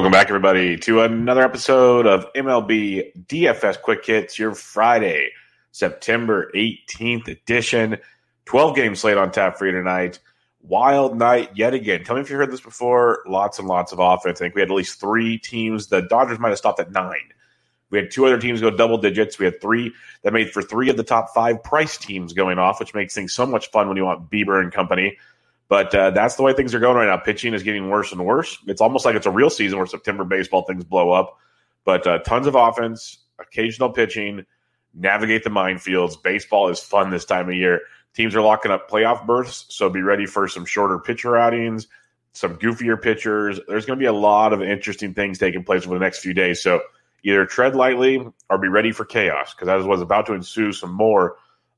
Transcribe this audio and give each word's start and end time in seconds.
Welcome 0.00 0.12
back, 0.12 0.28
everybody, 0.28 0.78
to 0.78 1.02
another 1.02 1.42
episode 1.42 2.06
of 2.06 2.32
MLB 2.32 3.26
DFS 3.26 3.82
Quick 3.82 4.06
Hits, 4.06 4.38
your 4.38 4.54
Friday, 4.54 5.28
September 5.72 6.50
18th 6.54 7.28
edition. 7.28 7.98
12 8.46 8.74
game 8.74 8.94
slate 8.96 9.18
on 9.18 9.30
tap 9.30 9.58
for 9.58 9.66
you 9.66 9.72
tonight. 9.72 10.18
Wild 10.62 11.18
night 11.18 11.50
yet 11.54 11.74
again. 11.74 12.02
Tell 12.02 12.16
me 12.16 12.22
if 12.22 12.30
you 12.30 12.36
heard 12.36 12.50
this 12.50 12.62
before. 12.62 13.22
Lots 13.26 13.58
and 13.58 13.68
lots 13.68 13.92
of 13.92 13.98
offense. 13.98 14.40
I 14.40 14.44
think 14.46 14.54
we 14.54 14.62
had 14.62 14.70
at 14.70 14.74
least 14.74 14.98
three 14.98 15.36
teams. 15.36 15.88
The 15.88 16.00
Dodgers 16.00 16.38
might 16.38 16.48
have 16.48 16.56
stopped 16.56 16.80
at 16.80 16.90
nine. 16.92 17.34
We 17.90 17.98
had 17.98 18.10
two 18.10 18.24
other 18.24 18.38
teams 18.38 18.62
go 18.62 18.70
double 18.70 18.96
digits. 18.96 19.38
We 19.38 19.44
had 19.44 19.60
three 19.60 19.92
that 20.22 20.32
made 20.32 20.50
for 20.50 20.62
three 20.62 20.88
of 20.88 20.96
the 20.96 21.04
top 21.04 21.34
five 21.34 21.62
price 21.62 21.98
teams 21.98 22.32
going 22.32 22.58
off, 22.58 22.80
which 22.80 22.94
makes 22.94 23.14
things 23.14 23.34
so 23.34 23.44
much 23.44 23.70
fun 23.70 23.86
when 23.86 23.98
you 23.98 24.06
want 24.06 24.30
Bieber 24.30 24.62
and 24.62 24.72
company. 24.72 25.18
But 25.70 25.94
uh, 25.94 26.10
that's 26.10 26.34
the 26.34 26.42
way 26.42 26.52
things 26.52 26.74
are 26.74 26.80
going 26.80 26.96
right 26.96 27.06
now. 27.06 27.16
Pitching 27.16 27.54
is 27.54 27.62
getting 27.62 27.88
worse 27.88 28.10
and 28.10 28.26
worse. 28.26 28.58
It's 28.66 28.80
almost 28.80 29.04
like 29.04 29.14
it's 29.14 29.26
a 29.26 29.30
real 29.30 29.50
season 29.50 29.78
where 29.78 29.86
September 29.86 30.24
baseball 30.24 30.62
things 30.62 30.82
blow 30.82 31.12
up. 31.12 31.38
But 31.84 32.04
uh, 32.08 32.18
tons 32.18 32.48
of 32.48 32.56
offense, 32.56 33.18
occasional 33.38 33.90
pitching, 33.90 34.44
navigate 34.92 35.44
the 35.44 35.50
minefields. 35.50 36.20
Baseball 36.20 36.70
is 36.70 36.80
fun 36.80 37.10
this 37.10 37.24
time 37.24 37.48
of 37.48 37.54
year. 37.54 37.82
Teams 38.14 38.34
are 38.34 38.40
locking 38.40 38.72
up 38.72 38.90
playoff 38.90 39.24
berths, 39.24 39.66
so 39.68 39.88
be 39.88 40.02
ready 40.02 40.26
for 40.26 40.48
some 40.48 40.64
shorter 40.64 40.98
pitcher 40.98 41.36
outings, 41.36 41.86
some 42.32 42.56
goofier 42.56 43.00
pitchers. 43.00 43.60
There's 43.68 43.86
going 43.86 43.96
to 43.96 44.02
be 44.02 44.08
a 44.08 44.12
lot 44.12 44.52
of 44.52 44.62
interesting 44.62 45.14
things 45.14 45.38
taking 45.38 45.62
place 45.62 45.86
over 45.86 45.94
the 45.94 46.04
next 46.04 46.18
few 46.18 46.34
days. 46.34 46.60
So 46.60 46.82
either 47.22 47.46
tread 47.46 47.76
lightly 47.76 48.26
or 48.48 48.58
be 48.58 48.66
ready 48.66 48.90
for 48.90 49.04
chaos 49.04 49.54
because 49.54 49.66
that 49.66 49.86
was 49.86 50.00
about 50.00 50.26
to 50.26 50.32
ensue 50.32 50.72
some 50.72 50.92
more 50.92 51.36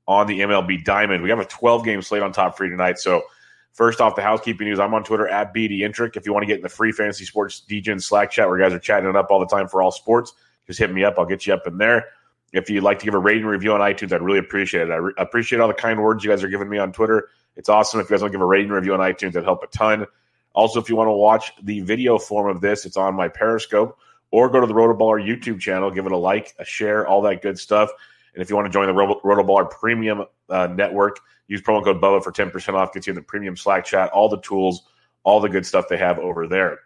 on 0.08 0.26
the 0.28 0.40
MLB 0.40 0.82
Diamond. 0.82 1.22
We 1.22 1.28
have 1.28 1.40
a 1.40 1.44
12 1.44 1.84
game 1.84 2.00
slate 2.00 2.22
on 2.22 2.32
top 2.32 2.56
for 2.56 2.64
you 2.64 2.70
tonight. 2.70 2.98
So 2.98 3.24
First 3.72 4.00
off, 4.00 4.16
the 4.16 4.22
housekeeping 4.22 4.66
news. 4.66 4.78
I'm 4.78 4.92
on 4.92 5.02
Twitter 5.02 5.26
at 5.26 5.54
BDintric. 5.54 6.16
If 6.16 6.26
you 6.26 6.32
want 6.32 6.42
to 6.42 6.46
get 6.46 6.56
in 6.56 6.62
the 6.62 6.68
free 6.68 6.92
fantasy 6.92 7.24
sports 7.24 7.62
DJ 7.68 8.00
Slack 8.02 8.30
chat 8.30 8.48
where 8.48 8.58
guys 8.58 8.72
are 8.72 8.78
chatting 8.78 9.08
it 9.08 9.16
up 9.16 9.30
all 9.30 9.40
the 9.40 9.46
time 9.46 9.66
for 9.66 9.80
all 9.80 9.90
sports, 9.90 10.34
just 10.66 10.78
hit 10.78 10.92
me 10.92 11.04
up. 11.04 11.14
I'll 11.18 11.24
get 11.24 11.46
you 11.46 11.54
up 11.54 11.66
in 11.66 11.78
there. 11.78 12.06
If 12.52 12.68
you'd 12.68 12.82
like 12.82 12.98
to 12.98 13.06
give 13.06 13.14
a 13.14 13.18
rating 13.18 13.46
review 13.46 13.72
on 13.72 13.80
iTunes, 13.80 14.12
I'd 14.12 14.20
really 14.20 14.38
appreciate 14.38 14.88
it. 14.88 14.90
I 14.90 14.96
re- 14.96 15.14
appreciate 15.16 15.60
all 15.60 15.68
the 15.68 15.74
kind 15.74 16.02
words 16.02 16.22
you 16.22 16.30
guys 16.30 16.44
are 16.44 16.48
giving 16.48 16.68
me 16.68 16.76
on 16.76 16.92
Twitter. 16.92 17.30
It's 17.56 17.70
awesome. 17.70 18.00
If 18.00 18.10
you 18.10 18.14
guys 18.14 18.20
want 18.20 18.32
to 18.32 18.38
give 18.38 18.42
a 18.42 18.46
rating 18.46 18.70
review 18.70 18.92
on 18.92 19.00
iTunes, 19.00 19.32
that'd 19.32 19.44
help 19.44 19.62
a 19.62 19.68
ton. 19.68 20.06
Also, 20.52 20.78
if 20.78 20.90
you 20.90 20.96
want 20.96 21.08
to 21.08 21.12
watch 21.12 21.52
the 21.62 21.80
video 21.80 22.18
form 22.18 22.54
of 22.54 22.60
this, 22.60 22.84
it's 22.84 22.98
on 22.98 23.14
my 23.14 23.28
Periscope 23.28 23.98
or 24.30 24.50
go 24.50 24.60
to 24.60 24.66
the 24.66 24.74
Rotoballer 24.74 25.24
YouTube 25.24 25.60
channel. 25.60 25.90
Give 25.90 26.04
it 26.04 26.12
a 26.12 26.16
like, 26.16 26.54
a 26.58 26.64
share, 26.64 27.06
all 27.06 27.22
that 27.22 27.40
good 27.40 27.58
stuff. 27.58 27.90
And 28.34 28.42
if 28.42 28.48
you 28.48 28.56
want 28.56 28.66
to 28.66 28.72
join 28.72 28.86
the 28.86 28.94
Rotoballer 28.94 29.70
Premium 29.70 30.24
uh, 30.48 30.66
Network, 30.68 31.18
Use 31.52 31.60
promo 31.60 31.84
code 31.84 32.00
BUBBA 32.00 32.24
for 32.24 32.32
10% 32.32 32.72
off, 32.72 32.94
gets 32.94 33.06
you 33.06 33.10
in 33.10 33.14
the 33.14 33.20
premium 33.20 33.58
Slack 33.58 33.84
chat, 33.84 34.10
all 34.10 34.30
the 34.30 34.40
tools, 34.40 34.88
all 35.22 35.38
the 35.38 35.50
good 35.50 35.66
stuff 35.66 35.86
they 35.86 35.98
have 35.98 36.18
over 36.18 36.48
there. 36.48 36.78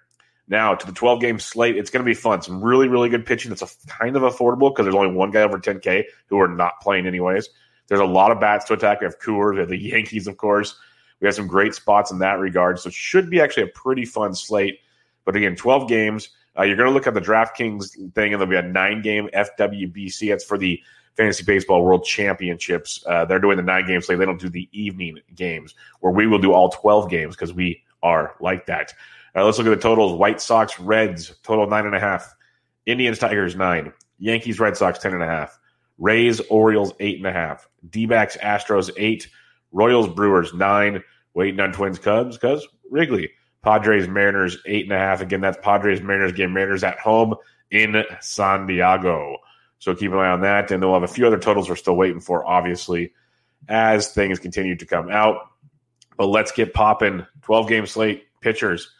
Now, 0.49 0.75
to 0.75 0.85
the 0.85 0.93
12 0.93 1.21
game 1.21 1.39
slate, 1.39 1.77
it's 1.77 1.89
going 1.89 2.05
to 2.05 2.09
be 2.09 2.15
fun. 2.15 2.43
Some 2.43 2.61
really, 2.61 2.89
really 2.89 3.09
good 3.09 3.25
pitching 3.25 3.51
that's 3.51 3.63
a, 3.63 3.69
kind 3.87 4.17
of 4.17 4.23
affordable 4.23 4.73
because 4.73 4.85
there's 4.85 4.97
only 4.97 5.15
one 5.15 5.31
guy 5.31 5.43
over 5.43 5.61
10K 5.61 6.05
who 6.27 6.41
are 6.41 6.49
not 6.49 6.81
playing 6.81 7.07
anyways. 7.07 7.49
There's 7.87 8.01
a 8.01 8.05
lot 8.05 8.33
of 8.33 8.41
bats 8.41 8.65
to 8.67 8.73
attack. 8.73 9.01
We 9.01 9.05
have 9.05 9.21
Coors, 9.21 9.55
we 9.55 9.61
have 9.61 9.69
the 9.69 9.79
Yankees, 9.81 10.27
of 10.27 10.37
course. 10.37 10.77
We 11.21 11.27
have 11.27 11.37
some 11.37 11.47
great 11.47 11.75
spots 11.75 12.11
in 12.11 12.19
that 12.19 12.41
regard. 12.41 12.81
So 12.81 12.89
it 12.89 12.95
should 12.95 13.31
be 13.31 13.41
actually 13.41 13.65
a 13.65 13.69
pretty 13.69 14.05
fun 14.05 14.35
slate. 14.35 14.81
But 15.25 15.37
again, 15.37 15.55
12 15.55 15.89
games. 15.89 16.31
Uh, 16.59 16.63
you're 16.63 16.77
going 16.77 16.89
to 16.89 16.95
look 16.95 17.07
at 17.07 17.15
the 17.15 17.21
DraftKings 17.21 18.15
thing, 18.15 18.33
and 18.33 18.41
there'll 18.41 18.47
be 18.47 18.57
a 18.57 18.63
nine 18.63 19.03
game 19.03 19.29
FWBC. 19.33 20.31
That's 20.31 20.45
for 20.45 20.59
the 20.59 20.81
Fantasy 21.17 21.45
Baseball 21.45 21.83
World 21.83 22.05
Championships. 22.05 23.03
Uh, 23.07 23.25
they're 23.25 23.39
doing 23.39 23.57
the 23.57 23.63
nine 23.63 23.87
game 23.87 24.01
slate. 24.01 24.19
They 24.19 24.27
don't 24.27 24.41
do 24.41 24.49
the 24.49 24.69
evening 24.73 25.19
games 25.35 25.75
where 26.01 26.13
we 26.13 26.27
will 26.27 26.39
do 26.39 26.53
all 26.53 26.69
12 26.71 27.09
games 27.11 27.35
because 27.35 27.53
we 27.53 27.83
are 28.03 28.35
like 28.41 28.67
that. 28.67 28.93
Uh, 29.35 29.45
let's 29.45 29.59
look 29.59 29.67
at 29.67 29.71
the 29.71 29.77
totals. 29.77 30.13
White 30.13 30.41
Sox, 30.41 30.79
Reds, 30.81 31.35
total 31.43 31.67
nine 31.67 31.87
and 31.87 31.95
a 31.95 32.01
half. 32.01 32.35
Indians, 32.87 33.19
Tigers, 33.19 33.57
nine. 33.57 33.93
Yankees, 34.19 34.59
Red 34.59 34.77
Sox, 34.77 34.99
ten 34.99 35.13
and 35.13 35.23
a 35.23 35.27
half. 35.27 35.59
Rays, 35.99 36.41
Orioles, 36.49 36.93
eight 37.01 37.19
and 37.19 37.27
a 37.27 37.33
half. 37.33 37.69
D 37.91 38.07
backs, 38.07 38.37
Astros, 38.39 38.91
eight. 38.97 39.29
Royals, 39.73 40.09
Brewers, 40.09 40.55
nine. 40.55 41.03
Waiting 41.35 41.61
on 41.61 41.73
Twins, 41.73 41.99
Cubs, 41.99 42.37
because 42.37 42.67
Wrigley. 42.91 43.31
Padres, 43.63 44.09
Mariners, 44.09 44.59
eight 44.65 44.85
and 44.85 44.93
a 44.93 44.99
half. 44.99 45.21
Again, 45.21 45.41
that's 45.41 45.59
Padres, 45.61 46.01
Mariners 46.01 46.33
game. 46.33 46.53
Mariners 46.53 46.85
at 46.85 46.99
home 46.99 47.35
in 47.71 48.05
San 48.21 48.67
Diego. 48.67 49.37
So 49.79 49.95
keep 49.95 50.13
an 50.13 50.19
eye 50.19 50.31
on 50.31 50.43
that. 50.43 50.71
And 50.71 50.83
they'll 50.83 50.95
have 50.95 51.03
a 51.03 51.09
few 51.09 51.27
other 51.27 51.39
totals 51.39 51.69
we're 51.69 51.77
still 51.77 51.97
waiting 51.97 52.21
for, 52.21 52.47
obviously, 52.47 53.13
as 53.69 54.13
things 54.13 54.39
continue 54.39 54.77
to 54.77 54.87
come 54.87 55.11
out. 55.11 55.51
But 56.17 56.27
let's 56.27 56.53
get 56.53 56.75
popping. 56.75 57.27
12 57.43 57.69
game 57.69 57.87
slate 57.87 58.25
pitchers. 58.41 58.91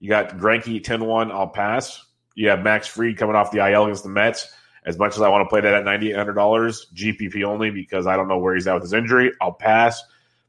You 0.00 0.08
got 0.08 0.36
Greinke 0.38 0.82
10 0.82 1.04
1, 1.04 1.30
I'll 1.30 1.48
pass. 1.48 2.04
You 2.34 2.48
have 2.48 2.62
Max 2.62 2.88
Fried 2.88 3.18
coming 3.18 3.36
off 3.36 3.52
the 3.52 3.64
IL 3.64 3.84
against 3.84 4.02
the 4.02 4.08
Mets. 4.08 4.52
As 4.84 4.98
much 4.98 5.14
as 5.14 5.22
I 5.22 5.28
want 5.28 5.44
to 5.44 5.48
play 5.48 5.60
that 5.60 5.74
at 5.74 5.84
$9,800, 5.84 6.92
GPP 6.92 7.44
only 7.44 7.70
because 7.70 8.06
I 8.08 8.16
don't 8.16 8.26
know 8.26 8.38
where 8.38 8.54
he's 8.54 8.66
at 8.66 8.74
with 8.74 8.82
his 8.82 8.92
injury, 8.92 9.30
I'll 9.40 9.52
pass. 9.52 10.02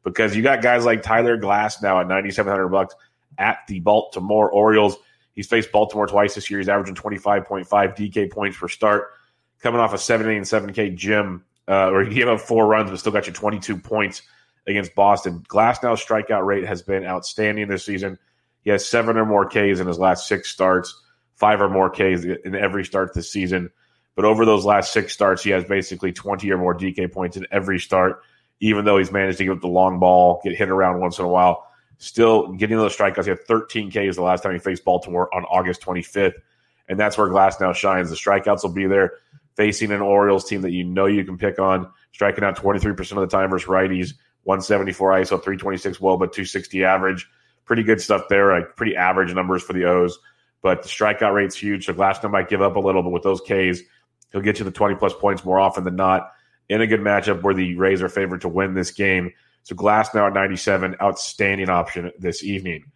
Because 0.03 0.35
you 0.35 0.41
got 0.41 0.63
guys 0.63 0.85
like 0.85 1.03
Tyler 1.03 1.37
Glasnow 1.37 2.01
at 2.01 2.07
9700 2.07 2.67
bucks 2.69 2.95
at 3.37 3.59
the 3.67 3.79
Baltimore 3.79 4.49
Orioles. 4.49 4.97
He's 5.33 5.47
faced 5.47 5.71
Baltimore 5.71 6.07
twice 6.07 6.33
this 6.33 6.49
year. 6.49 6.59
He's 6.59 6.69
averaging 6.69 6.95
25.5 6.95 7.67
DK 7.67 8.31
points 8.31 8.57
per 8.57 8.67
start 8.67 9.09
coming 9.63 9.79
off 9.79 9.93
a 9.93 9.97
7 9.97 10.29
8 10.29 10.35
and 10.35 10.45
7K 10.45 10.95
gym, 10.95 11.43
uh, 11.67 11.89
where 11.89 12.03
he 12.03 12.13
gave 12.13 12.27
up 12.27 12.41
four 12.41 12.67
runs 12.67 12.91
but 12.91 12.99
still 12.99 13.13
got 13.13 13.25
you 13.25 13.33
22 13.33 13.77
points 13.77 14.21
against 14.67 14.93
Boston. 14.93 15.43
Glasnow's 15.47 16.05
strikeout 16.05 16.45
rate 16.45 16.65
has 16.65 16.81
been 16.81 17.05
outstanding 17.05 17.67
this 17.69 17.85
season. 17.85 18.19
He 18.61 18.69
has 18.69 18.87
seven 18.87 19.17
or 19.17 19.25
more 19.25 19.47
Ks 19.47 19.79
in 19.79 19.87
his 19.87 19.97
last 19.97 20.27
six 20.27 20.49
starts, 20.49 21.01
five 21.35 21.61
or 21.61 21.69
more 21.69 21.89
Ks 21.89 22.23
in 22.23 22.55
every 22.55 22.85
start 22.85 23.13
this 23.13 23.31
season. 23.31 23.71
But 24.15 24.25
over 24.25 24.45
those 24.45 24.63
last 24.63 24.93
six 24.93 25.13
starts, 25.13 25.43
he 25.43 25.49
has 25.49 25.63
basically 25.63 26.11
20 26.11 26.51
or 26.51 26.57
more 26.57 26.75
DK 26.75 27.11
points 27.11 27.35
in 27.35 27.47
every 27.51 27.79
start, 27.79 28.21
even 28.59 28.85
though 28.85 28.97
he's 28.97 29.11
managed 29.11 29.39
to 29.39 29.45
give 29.45 29.55
up 29.55 29.61
the 29.61 29.67
long 29.67 29.99
ball, 29.99 30.39
get 30.43 30.55
hit 30.55 30.69
around 30.69 30.99
once 30.99 31.17
in 31.17 31.25
a 31.25 31.27
while. 31.27 31.67
Still 31.97 32.53
getting 32.53 32.77
those 32.77 32.95
strikeouts. 32.95 33.23
He 33.23 33.29
had 33.29 33.45
13 33.47 33.89
Ks 33.89 34.15
the 34.15 34.21
last 34.21 34.43
time 34.43 34.53
he 34.53 34.59
faced 34.59 34.85
Baltimore 34.85 35.33
on 35.33 35.45
August 35.45 35.81
25th. 35.81 36.33
And 36.87 36.99
that's 36.99 37.17
where 37.17 37.27
Glasnow 37.27 37.73
shines. 37.73 38.09
The 38.09 38.15
strikeouts 38.15 38.63
will 38.63 38.73
be 38.73 38.87
there 38.87 39.13
facing 39.55 39.91
an 39.91 40.01
Orioles 40.01 40.47
team 40.47 40.61
that 40.61 40.71
you 40.71 40.83
know 40.83 41.05
you 41.05 41.23
can 41.23 41.37
pick 41.37 41.59
on, 41.59 41.91
striking 42.11 42.43
out 42.43 42.57
23% 42.57 42.99
of 43.11 43.17
the 43.17 43.27
time 43.27 43.49
versus 43.49 43.67
righties, 43.67 44.13
174 44.43 45.11
ISO, 45.11 45.29
326 45.29 46.01
well, 46.01 46.17
but 46.17 46.33
260 46.33 46.83
average. 46.83 47.29
Pretty 47.65 47.83
good 47.83 48.01
stuff 48.01 48.23
there, 48.29 48.51
like 48.53 48.75
pretty 48.75 48.95
average 48.95 49.33
numbers 49.33 49.63
for 49.63 49.73
the 49.73 49.85
O's. 49.85 50.19
But 50.61 50.83
the 50.83 50.89
strikeout 50.89 51.33
rate's 51.33 51.55
huge, 51.55 51.85
so 51.85 51.93
Glasnow 51.93 52.31
might 52.31 52.49
give 52.49 52.61
up 52.61 52.75
a 52.75 52.79
little, 52.79 53.03
but 53.03 53.09
with 53.09 53.23
those 53.23 53.41
Ks, 53.41 53.81
he'll 54.31 54.41
get 54.41 54.59
you 54.59 54.65
the 54.65 54.71
20 54.71 54.95
plus 54.95 55.13
points 55.13 55.43
more 55.43 55.59
often 55.59 55.83
than 55.83 55.95
not 55.95 56.31
in 56.69 56.81
a 56.81 56.87
good 56.87 57.01
matchup 57.01 57.41
where 57.41 57.53
the 57.53 57.75
Rays 57.75 58.01
are 58.01 58.09
favored 58.09 58.41
to 58.41 58.49
win 58.49 58.73
this 58.73 58.91
game. 58.91 59.31
So 59.63 59.75
Glasnow 59.75 60.27
at 60.27 60.33
97, 60.33 60.95
outstanding 61.01 61.69
option 61.69 62.11
this 62.17 62.43
evening. 62.43 62.91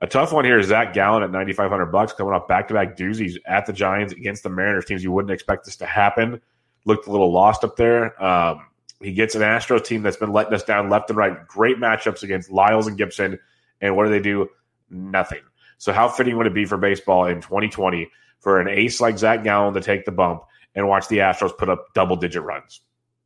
A 0.00 0.06
tough 0.06 0.32
one 0.32 0.44
here 0.44 0.58
is 0.58 0.68
Zach 0.68 0.92
Gallen 0.92 1.24
at 1.24 1.32
9,500 1.32 1.86
bucks 1.86 2.12
coming 2.12 2.32
off 2.32 2.46
back 2.46 2.68
to 2.68 2.74
back 2.74 2.96
doozies 2.96 3.36
at 3.46 3.66
the 3.66 3.72
Giants 3.72 4.12
against 4.12 4.44
the 4.44 4.48
Mariners, 4.48 4.84
teams 4.84 5.02
you 5.02 5.10
wouldn't 5.10 5.32
expect 5.32 5.64
this 5.64 5.76
to 5.76 5.86
happen. 5.86 6.40
Looked 6.84 7.08
a 7.08 7.10
little 7.10 7.32
lost 7.32 7.64
up 7.64 7.76
there. 7.76 8.22
Um, 8.22 8.66
he 9.02 9.12
gets 9.12 9.34
an 9.34 9.42
Astros 9.42 9.84
team 9.84 10.02
that's 10.02 10.16
been 10.16 10.32
letting 10.32 10.54
us 10.54 10.62
down 10.62 10.88
left 10.88 11.10
and 11.10 11.16
right. 11.16 11.46
Great 11.48 11.78
matchups 11.78 12.22
against 12.22 12.50
Lyles 12.50 12.86
and 12.86 12.96
Gibson. 12.96 13.38
And 13.80 13.96
what 13.96 14.04
do 14.04 14.10
they 14.10 14.20
do? 14.20 14.48
Nothing. 14.88 15.42
So, 15.78 15.92
how 15.92 16.08
fitting 16.08 16.36
would 16.36 16.46
it 16.46 16.54
be 16.54 16.64
for 16.64 16.76
baseball 16.76 17.26
in 17.26 17.40
2020 17.40 18.08
for 18.40 18.60
an 18.60 18.68
ace 18.68 19.00
like 19.00 19.18
Zach 19.18 19.42
Gallen 19.42 19.74
to 19.74 19.80
take 19.80 20.04
the 20.04 20.12
bump 20.12 20.42
and 20.74 20.88
watch 20.88 21.08
the 21.08 21.18
Astros 21.18 21.56
put 21.56 21.68
up 21.68 21.86
double 21.94 22.16
digit 22.16 22.42
runs? 22.42 22.80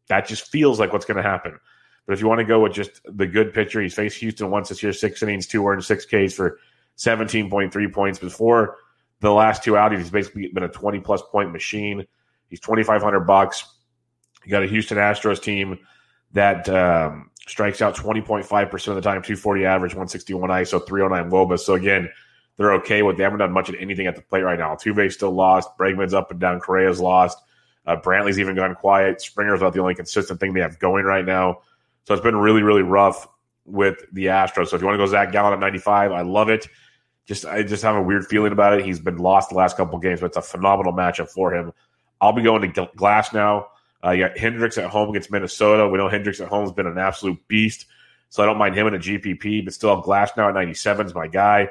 That 0.08 0.26
just 0.26 0.50
feels 0.50 0.80
like 0.80 0.92
what's 0.92 1.06
going 1.06 1.22
to 1.22 1.22
happen. 1.22 1.58
But 2.06 2.14
if 2.14 2.20
you 2.20 2.28
want 2.28 2.40
to 2.40 2.44
go 2.44 2.60
with 2.60 2.72
just 2.72 3.00
the 3.04 3.26
good 3.26 3.54
pitcher, 3.54 3.80
he's 3.80 3.94
faced 3.94 4.18
Houston 4.18 4.50
once 4.50 4.68
this 4.68 4.82
year, 4.82 4.92
six 4.92 5.22
innings, 5.22 5.46
two 5.46 5.66
earned, 5.66 5.84
six 5.84 6.04
Ks 6.04 6.34
for 6.34 6.58
17.3 6.98 7.92
points. 7.92 8.18
Before 8.18 8.76
the 9.20 9.30
last 9.30 9.62
two 9.62 9.76
outings, 9.76 10.02
he's 10.02 10.10
basically 10.10 10.48
been 10.48 10.64
a 10.64 10.68
20 10.68 11.00
plus 11.00 11.22
point 11.30 11.52
machine. 11.52 12.04
He's 12.48 12.60
2,500 12.60 13.20
bucks. 13.20 13.64
You 14.44 14.50
got 14.50 14.62
a 14.62 14.66
Houston 14.66 14.98
Astros 14.98 15.40
team 15.40 15.78
that 16.32 16.68
um, 16.68 17.30
strikes 17.46 17.80
out 17.80 17.94
20.5% 17.96 18.88
of 18.88 18.94
the 18.96 19.00
time, 19.00 19.22
240 19.22 19.64
average, 19.64 19.92
161 19.92 20.50
ISO, 20.50 20.84
309 20.84 21.30
WOBA. 21.30 21.58
So 21.58 21.74
again, 21.74 22.10
they're 22.56 22.74
okay 22.74 23.02
with 23.02 23.16
they 23.16 23.22
haven't 23.22 23.38
done 23.38 23.52
much 23.52 23.68
of 23.68 23.76
anything 23.76 24.06
at 24.06 24.16
the 24.16 24.22
plate 24.22 24.42
right 24.42 24.58
now. 24.58 24.74
Altuve's 24.74 25.14
still 25.14 25.32
lost. 25.32 25.70
Bregman's 25.78 26.14
up 26.14 26.30
and 26.30 26.40
down. 26.40 26.60
Correa's 26.60 27.00
lost. 27.00 27.38
Uh, 27.86 27.96
Brantley's 27.96 28.38
even 28.38 28.54
gone 28.54 28.74
quiet. 28.74 29.20
Springer's 29.20 29.60
about 29.60 29.72
the 29.72 29.80
only 29.80 29.94
consistent 29.94 30.38
thing 30.38 30.52
they 30.52 30.60
have 30.60 30.78
going 30.78 31.04
right 31.04 31.24
now. 31.24 31.60
So 32.04 32.14
it's 32.14 32.22
been 32.22 32.36
really, 32.36 32.62
really 32.62 32.82
rough 32.82 33.28
with 33.64 34.04
the 34.12 34.26
Astros. 34.26 34.68
So 34.68 34.76
if 34.76 34.82
you 34.82 34.86
want 34.86 34.98
to 34.98 35.04
go 35.04 35.06
Zach 35.06 35.32
Gallen 35.32 35.52
at 35.52 35.60
95, 35.60 36.12
I 36.12 36.22
love 36.22 36.48
it. 36.48 36.66
Just 37.26 37.46
I 37.46 37.62
just 37.62 37.82
have 37.84 37.94
a 37.94 38.02
weird 38.02 38.26
feeling 38.26 38.52
about 38.52 38.78
it. 38.78 38.84
He's 38.84 38.98
been 38.98 39.18
lost 39.18 39.50
the 39.50 39.54
last 39.54 39.76
couple 39.76 39.98
games, 40.00 40.20
but 40.20 40.26
it's 40.26 40.36
a 40.36 40.42
phenomenal 40.42 40.92
matchup 40.92 41.28
for 41.28 41.54
him. 41.54 41.72
I'll 42.20 42.32
be 42.32 42.42
going 42.42 42.72
to 42.72 42.86
Glasnow. 42.96 43.66
Uh, 44.04 44.10
you 44.10 44.26
got 44.26 44.36
Hendricks 44.36 44.78
at 44.78 44.90
home 44.90 45.10
against 45.10 45.30
Minnesota. 45.30 45.88
We 45.88 45.98
know 45.98 46.08
Hendricks 46.08 46.40
at 46.40 46.48
home 46.48 46.62
has 46.62 46.72
been 46.72 46.88
an 46.88 46.98
absolute 46.98 47.38
beast, 47.46 47.86
so 48.30 48.42
I 48.42 48.46
don't 48.46 48.58
mind 48.58 48.74
him 48.74 48.88
in 48.88 48.94
a 48.94 48.98
GPP, 48.98 49.64
but 49.64 49.72
still 49.74 50.02
Glasnow 50.02 50.48
at 50.48 50.54
97 50.54 51.06
is 51.06 51.14
my 51.14 51.28
guy. 51.28 51.68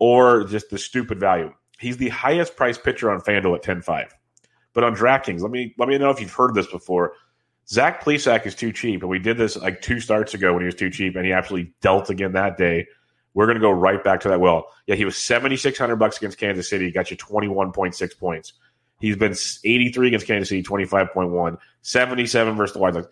or 0.00 0.44
just 0.44 0.70
the 0.70 0.78
stupid 0.78 1.20
value. 1.20 1.54
He's 1.78 1.96
the 1.96 2.08
highest 2.08 2.56
priced 2.56 2.82
pitcher 2.82 3.10
on 3.10 3.20
FanDuel 3.20 3.56
at 3.56 3.62
10-5. 3.62 4.10
But 4.72 4.84
on 4.84 4.94
DraftKings, 4.94 5.40
let 5.40 5.50
me 5.50 5.74
let 5.78 5.88
me 5.88 5.98
know 5.98 6.10
if 6.10 6.20
you've 6.20 6.32
heard 6.32 6.54
this 6.54 6.66
before. 6.66 7.14
Zach 7.72 8.02
Plesac 8.02 8.46
is 8.46 8.54
too 8.54 8.72
cheap, 8.72 9.02
and 9.02 9.08
we 9.08 9.20
did 9.20 9.38
this 9.38 9.56
like 9.56 9.80
two 9.80 10.00
starts 10.00 10.34
ago 10.34 10.52
when 10.52 10.62
he 10.62 10.66
was 10.66 10.74
too 10.74 10.90
cheap, 10.90 11.14
and 11.14 11.24
he 11.24 11.32
absolutely 11.32 11.72
dealt 11.80 12.10
again 12.10 12.32
that 12.32 12.58
day. 12.58 12.88
We're 13.32 13.46
going 13.46 13.58
to 13.58 13.60
go 13.60 13.70
right 13.70 14.02
back 14.02 14.20
to 14.20 14.28
that. 14.30 14.40
Well, 14.40 14.66
yeah, 14.86 14.96
he 14.96 15.04
was 15.04 15.16
seventy 15.16 15.56
six 15.56 15.78
hundred 15.78 15.96
bucks 15.96 16.16
against 16.16 16.38
Kansas 16.38 16.68
City, 16.68 16.90
got 16.90 17.12
you 17.12 17.16
twenty 17.16 17.46
one 17.46 17.70
point 17.70 17.94
six 17.94 18.12
points. 18.12 18.54
He's 18.98 19.16
been 19.16 19.36
eighty 19.64 19.92
three 19.92 20.08
against 20.08 20.26
Kansas 20.26 20.48
City, 20.48 20.64
twenty 20.64 20.84
five 20.84 21.12
point 21.12 21.30
one, 21.30 21.58
77 21.82 22.56
versus 22.56 22.74
the 22.74 22.80
White 22.80 22.94
Sox. 22.94 23.06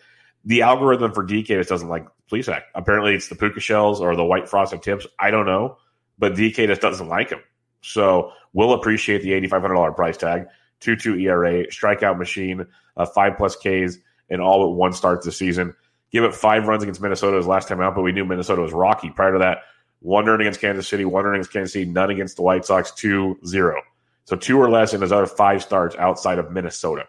The 0.45 0.63
algorithm 0.63 1.13
for 1.13 1.25
DK 1.25 1.47
just 1.47 1.69
doesn't 1.69 1.89
like 1.89 2.07
Plesac. 2.31 2.63
Apparently, 2.75 3.15
it's 3.15 3.29
the 3.29 3.37
puka 3.37 3.61
shells 3.61 4.01
or 4.01 4.17
the 4.17 4.25
white 4.25 4.49
frosted 4.49 4.83
tips. 4.83 5.07
I 5.21 5.31
don't 5.31 5.47
know, 5.47 5.79
but 6.19 6.35
DK 6.35 6.67
just 6.67 6.81
doesn't 6.81 7.09
like 7.09 7.31
him. 7.31 7.41
So 7.81 8.33
we'll 8.53 8.73
appreciate 8.73 9.23
the 9.23 9.33
eighty 9.33 9.47
five 9.47 9.63
hundred 9.63 9.75
dollar 9.75 9.93
price 9.93 10.17
tag. 10.17 10.47
Two 10.81 10.97
two 10.97 11.17
ERA, 11.17 11.69
strikeout 11.69 12.19
machine, 12.19 12.67
uh, 12.97 13.07
five 13.07 13.37
plus 13.37 13.55
Ks, 13.55 13.99
and 14.31 14.41
all 14.41 14.67
but 14.67 14.71
one 14.71 14.93
start 14.93 15.23
this 15.23 15.37
season. 15.37 15.75
Give 16.11 16.25
it 16.25 16.35
five 16.35 16.67
runs 16.67 16.83
against 16.83 17.01
Minnesota 17.01 17.37
his 17.37 17.47
last 17.47 17.69
time 17.69 17.81
out, 17.81 17.95
but 17.95 18.03
we 18.03 18.13
knew 18.13 18.25
Minnesota 18.25 18.63
was 18.63 18.73
rocky. 18.73 19.11
Prior 19.11 19.33
to 19.33 19.39
that, 19.41 19.59
one 20.01 20.29
earned 20.29 20.41
against 20.41 20.61
Kansas 20.61 20.89
City, 20.89 21.05
one 21.05 21.25
earned 21.25 21.37
against 21.37 21.53
Kansas 21.53 21.73
City, 21.73 21.85
none 21.91 22.11
against 22.11 22.37
the 22.37 22.43
White 22.43 22.65
Sox, 22.65 22.91
two 22.93 23.39
zero. 23.47 23.83
So 24.25 24.37
two 24.37 24.59
or 24.59 24.71
less 24.71 24.95
in 24.95 25.01
his 25.01 25.13
other 25.13 25.27
five 25.27 25.63
starts 25.63 25.97
outside 25.97 26.39
of 26.39 26.51
Minnesota. 26.51 27.07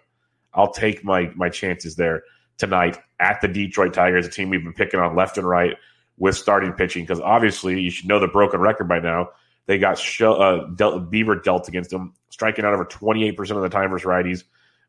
I'll 0.53 0.71
take 0.71 1.03
my 1.03 1.31
my 1.35 1.49
chances 1.49 1.95
there 1.95 2.23
tonight 2.57 2.97
at 3.19 3.41
the 3.41 3.47
Detroit 3.47 3.93
Tigers, 3.93 4.25
a 4.25 4.29
team 4.29 4.49
we've 4.49 4.63
been 4.63 4.73
picking 4.73 4.99
on 4.99 5.15
left 5.15 5.37
and 5.37 5.47
right 5.47 5.77
with 6.17 6.35
starting 6.35 6.73
pitching 6.73 7.03
because 7.03 7.21
obviously 7.21 7.79
you 7.79 7.89
should 7.89 8.07
know 8.07 8.19
the 8.19 8.27
broken 8.27 8.59
record 8.59 8.87
by 8.87 8.99
now. 8.99 9.29
They 9.65 9.77
got 9.77 9.99
uh, 10.21 10.65
dealt, 10.75 11.11
Bieber 11.11 11.41
dealt 11.41 11.67
against 11.67 11.91
them, 11.91 12.13
striking 12.29 12.65
out 12.65 12.73
over 12.73 12.85
28% 12.85 13.37
of 13.51 13.61
the 13.61 13.69
time 13.69 13.91
versus 13.91 14.05
righties 14.05 14.43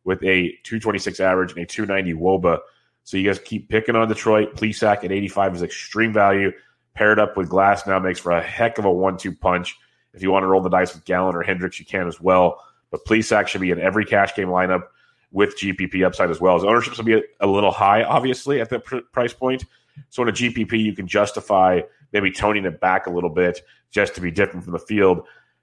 with 0.05 0.23
a 0.23 0.49
226 0.64 1.20
average 1.20 1.52
and 1.52 1.61
a 1.61 1.67
290 1.67 2.20
Woba. 2.20 2.58
So 3.05 3.17
you 3.17 3.26
guys 3.29 3.38
keep 3.38 3.69
picking 3.69 3.97
on 3.97 4.08
Detroit. 4.08 4.56
Plesac 4.56 5.05
at 5.05 5.12
85 5.12 5.56
is 5.56 5.62
extreme 5.62 6.12
value. 6.12 6.52
Paired 6.94 7.19
up 7.19 7.37
with 7.37 7.49
Glasnow 7.49 8.02
makes 8.02 8.20
for 8.20 8.32
a 8.32 8.43
heck 8.43 8.79
of 8.79 8.85
a 8.85 8.91
one-two 8.91 9.35
punch. 9.35 9.76
If 10.12 10.23
you 10.23 10.31
want 10.31 10.43
to 10.43 10.49
roll 10.49 10.61
the 10.61 10.69
dice 10.69 10.94
with 10.94 11.05
Gallen 11.05 11.37
or 11.37 11.43
Hendricks, 11.43 11.79
you 11.79 11.87
can 11.87 12.08
as 12.08 12.20
well. 12.20 12.62
But 12.91 13.05
Plesac 13.05 13.47
should 13.47 13.61
be 13.61 13.70
in 13.70 13.79
every 13.79 14.05
cash 14.05 14.35
game 14.35 14.49
lineup 14.49 14.82
with 15.31 15.56
GPP 15.56 16.05
upside 16.05 16.31
as 16.31 16.41
well. 16.41 16.55
His 16.55 16.64
ownership 16.64 16.97
will 16.97 17.05
be 17.05 17.23
a 17.41 17.47
little 17.47 17.70
high, 17.70 18.02
obviously, 18.02 18.61
at 18.61 18.69
that 18.70 18.85
pr- 18.85 18.99
price 19.12 19.32
point. 19.32 19.64
So 20.08 20.23
in 20.23 20.29
a 20.29 20.32
GPP, 20.32 20.73
you 20.73 20.94
can 20.94 21.06
justify 21.06 21.81
maybe 22.12 22.32
toning 22.32 22.64
it 22.64 22.81
back 22.81 23.06
a 23.06 23.11
little 23.11 23.31
bit 23.31 23.61
just 23.91 24.14
to 24.17 24.20
be 24.20 24.31
different 24.31 24.64
from 24.64 24.73
the 24.73 24.79
field. 24.79 25.23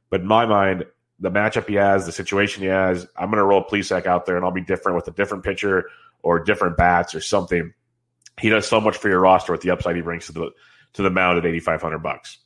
But 0.09 0.21
in 0.21 0.27
my 0.27 0.45
mind, 0.45 0.85
the 1.19 1.31
matchup 1.31 1.67
he 1.67 1.75
has, 1.75 2.05
the 2.05 2.11
situation 2.11 2.63
he 2.63 2.69
has, 2.69 3.07
I'm 3.15 3.29
going 3.29 3.37
to 3.37 3.43
roll 3.43 3.63
Plesac 3.63 4.05
out 4.05 4.25
there 4.25 4.35
and 4.35 4.45
I'll 4.45 4.51
be 4.51 4.61
different 4.61 4.95
with 4.95 5.07
a 5.07 5.11
different 5.11 5.43
pitcher 5.43 5.89
or 6.21 6.39
different 6.43 6.77
bats 6.77 7.15
or 7.15 7.21
something. 7.21 7.73
He 8.39 8.49
does 8.49 8.67
so 8.67 8.79
much 8.79 8.97
for 8.97 9.09
your 9.09 9.19
roster 9.19 9.51
with 9.51 9.61
the 9.61 9.71
upside 9.71 9.95
he 9.95 10.01
brings 10.01 10.27
to 10.27 10.31
the 10.31 10.51
to 10.93 11.01
the 11.01 11.09
mound 11.09 11.37
at 11.37 11.45
8500 11.45 11.99
bucks. 11.99 12.37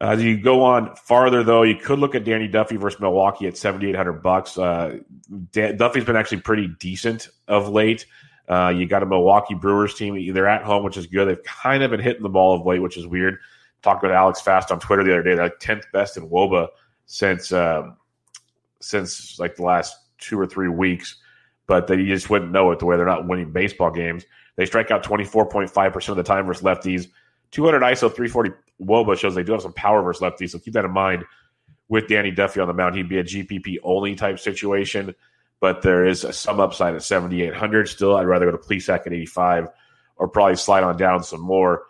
As 0.00 0.22
you 0.22 0.38
go 0.38 0.62
on 0.62 0.94
farther, 0.96 1.42
though, 1.42 1.62
you 1.62 1.76
could 1.76 1.98
look 1.98 2.14
at 2.14 2.24
Danny 2.24 2.48
Duffy 2.48 2.76
versus 2.76 3.00
Milwaukee 3.00 3.46
at 3.46 3.56
7,800 3.56 4.22
bucks. 4.22 4.58
Uh, 4.58 4.98
Duffy's 5.52 6.04
been 6.04 6.16
actually 6.16 6.42
pretty 6.42 6.68
decent 6.78 7.28
of 7.48 7.68
late. 7.68 8.04
Uh, 8.48 8.72
you 8.76 8.86
got 8.86 9.02
a 9.02 9.06
Milwaukee 9.06 9.54
Brewers 9.54 9.94
team. 9.94 10.32
They're 10.34 10.48
at 10.48 10.62
home, 10.64 10.84
which 10.84 10.96
is 10.96 11.06
good. 11.06 11.28
They've 11.28 11.42
kind 11.44 11.82
of 11.82 11.90
been 11.90 12.00
hitting 12.00 12.22
the 12.22 12.28
ball 12.28 12.54
of 12.54 12.66
late, 12.66 12.80
which 12.80 12.96
is 12.96 13.06
weird. 13.06 13.38
Talked 13.82 14.04
about 14.04 14.14
Alex 14.14 14.40
Fast 14.40 14.70
on 14.70 14.80
Twitter 14.80 15.02
the 15.02 15.12
other 15.12 15.22
day. 15.22 15.34
They're 15.34 15.44
like 15.44 15.58
tenth 15.60 15.86
best 15.92 16.16
in 16.16 16.28
WOBA 16.28 16.68
since 17.06 17.52
um, 17.52 17.96
since 18.80 19.38
like 19.38 19.56
the 19.56 19.62
last 19.62 19.96
two 20.18 20.38
or 20.38 20.46
three 20.46 20.68
weeks, 20.68 21.16
but 21.66 21.86
they 21.86 22.04
just 22.04 22.30
wouldn't 22.30 22.52
know 22.52 22.70
it 22.70 22.78
the 22.78 22.86
way 22.86 22.96
they're 22.96 23.06
not 23.06 23.26
winning 23.26 23.52
baseball 23.52 23.90
games. 23.90 24.24
They 24.56 24.66
strike 24.66 24.90
out 24.90 25.02
twenty 25.02 25.24
four 25.24 25.48
point 25.48 25.70
five 25.70 25.92
percent 25.92 26.18
of 26.18 26.24
the 26.24 26.28
time 26.28 26.46
versus 26.46 26.62
lefties. 26.62 27.08
Two 27.50 27.64
hundred 27.64 27.82
ISO 27.82 28.14
three 28.14 28.28
forty 28.28 28.50
WOBA 28.82 29.16
shows 29.16 29.34
they 29.34 29.42
do 29.42 29.52
have 29.52 29.62
some 29.62 29.72
power 29.72 30.02
versus 30.02 30.22
lefties, 30.22 30.50
so 30.50 30.58
keep 30.58 30.74
that 30.74 30.84
in 30.84 30.92
mind. 30.92 31.24
With 31.88 32.08
Danny 32.08 32.32
Duffy 32.32 32.58
on 32.58 32.66
the 32.66 32.74
mound, 32.74 32.96
he'd 32.96 33.08
be 33.08 33.18
a 33.18 33.24
GPP 33.24 33.76
only 33.84 34.16
type 34.16 34.40
situation 34.40 35.14
but 35.60 35.82
there 35.82 36.04
is 36.04 36.26
some 36.32 36.60
upside 36.60 36.94
at 36.94 37.02
7,800 37.02 37.88
still. 37.88 38.16
I'd 38.16 38.26
rather 38.26 38.46
go 38.46 38.52
to 38.52 38.58
Plesac 38.58 39.06
at 39.06 39.12
85 39.12 39.68
or 40.16 40.28
probably 40.28 40.56
slide 40.56 40.84
on 40.84 40.96
down 40.96 41.22
some 41.22 41.40
more 41.40 41.84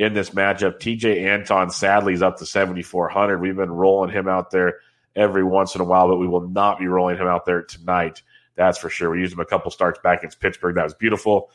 in 0.00 0.14
this 0.14 0.30
matchup. 0.30 0.80
TJ 0.80 1.26
Antone 1.26 1.68
sadly, 1.68 2.14
is 2.14 2.22
up 2.22 2.38
to 2.38 2.46
7,400. 2.46 3.38
We've 3.38 3.54
been 3.54 3.70
rolling 3.70 4.10
him 4.10 4.28
out 4.28 4.50
there 4.50 4.78
every 5.14 5.44
once 5.44 5.74
in 5.74 5.82
a 5.82 5.84
while, 5.84 6.08
but 6.08 6.16
we 6.16 6.26
will 6.26 6.48
not 6.48 6.78
be 6.78 6.86
rolling 6.86 7.18
him 7.18 7.26
out 7.26 7.44
there 7.44 7.62
tonight. 7.62 8.22
That's 8.56 8.78
for 8.78 8.88
sure. 8.88 9.10
We 9.10 9.20
used 9.20 9.34
him 9.34 9.40
a 9.40 9.44
couple 9.44 9.70
starts 9.70 10.00
back 10.02 10.20
against 10.20 10.40
Pittsburgh. 10.40 10.74
That 10.76 10.84
was 10.84 10.94
beautiful. 10.94 11.50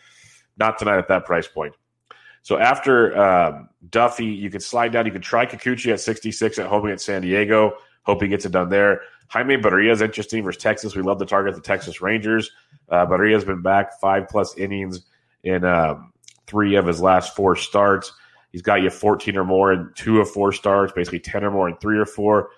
Not 0.57 0.77
tonight 0.77 0.99
at 0.99 1.07
that 1.07 1.25
price 1.25 1.47
point. 1.47 1.73
So 2.43 2.59
after 2.59 3.17
um, 3.17 3.69
Duffy, 3.89 4.25
you 4.25 4.51
can 4.51 4.61
slide 4.61 4.91
down. 4.91 5.07
You 5.07 5.11
can 5.11 5.23
try 5.23 5.47
Kikuchi 5.47 5.91
at 5.91 5.99
66 5.99 6.59
at 6.59 6.67
home 6.67 6.85
against 6.85 7.07
San 7.07 7.23
Diego. 7.23 7.77
Hope 8.03 8.21
he 8.21 8.27
gets 8.27 8.45
it 8.45 8.51
done 8.51 8.69
there. 8.69 9.01
Jaime 9.29 9.57
Barria 9.57 9.91
is 9.91 10.01
interesting 10.01 10.43
versus 10.43 10.61
Texas. 10.61 10.95
We 10.95 11.01
love 11.01 11.17
to 11.17 11.25
target 11.25 11.55
the 11.55 11.61
Texas 11.61 11.99
Rangers. 11.99 12.51
Uh, 12.89 13.07
Barria's 13.07 13.43
been 13.43 13.63
back 13.63 13.99
five 13.99 14.27
plus 14.29 14.55
innings 14.55 15.01
in 15.43 15.65
um, 15.65 16.13
three 16.45 16.75
of 16.75 16.85
his 16.85 17.01
last 17.01 17.35
four 17.35 17.55
starts. 17.55 18.13
He's 18.55 18.61
got 18.61 18.81
you 18.81 18.89
14 18.89 19.35
or 19.35 19.43
more 19.43 19.73
in 19.73 19.91
two 19.95 20.21
of 20.21 20.31
four 20.31 20.53
starts, 20.53 20.93
basically 20.93 21.19
10 21.19 21.43
or 21.43 21.51
more 21.51 21.67
in 21.67 21.75
three 21.75 21.99
or 21.99 22.05
four. 22.05 22.51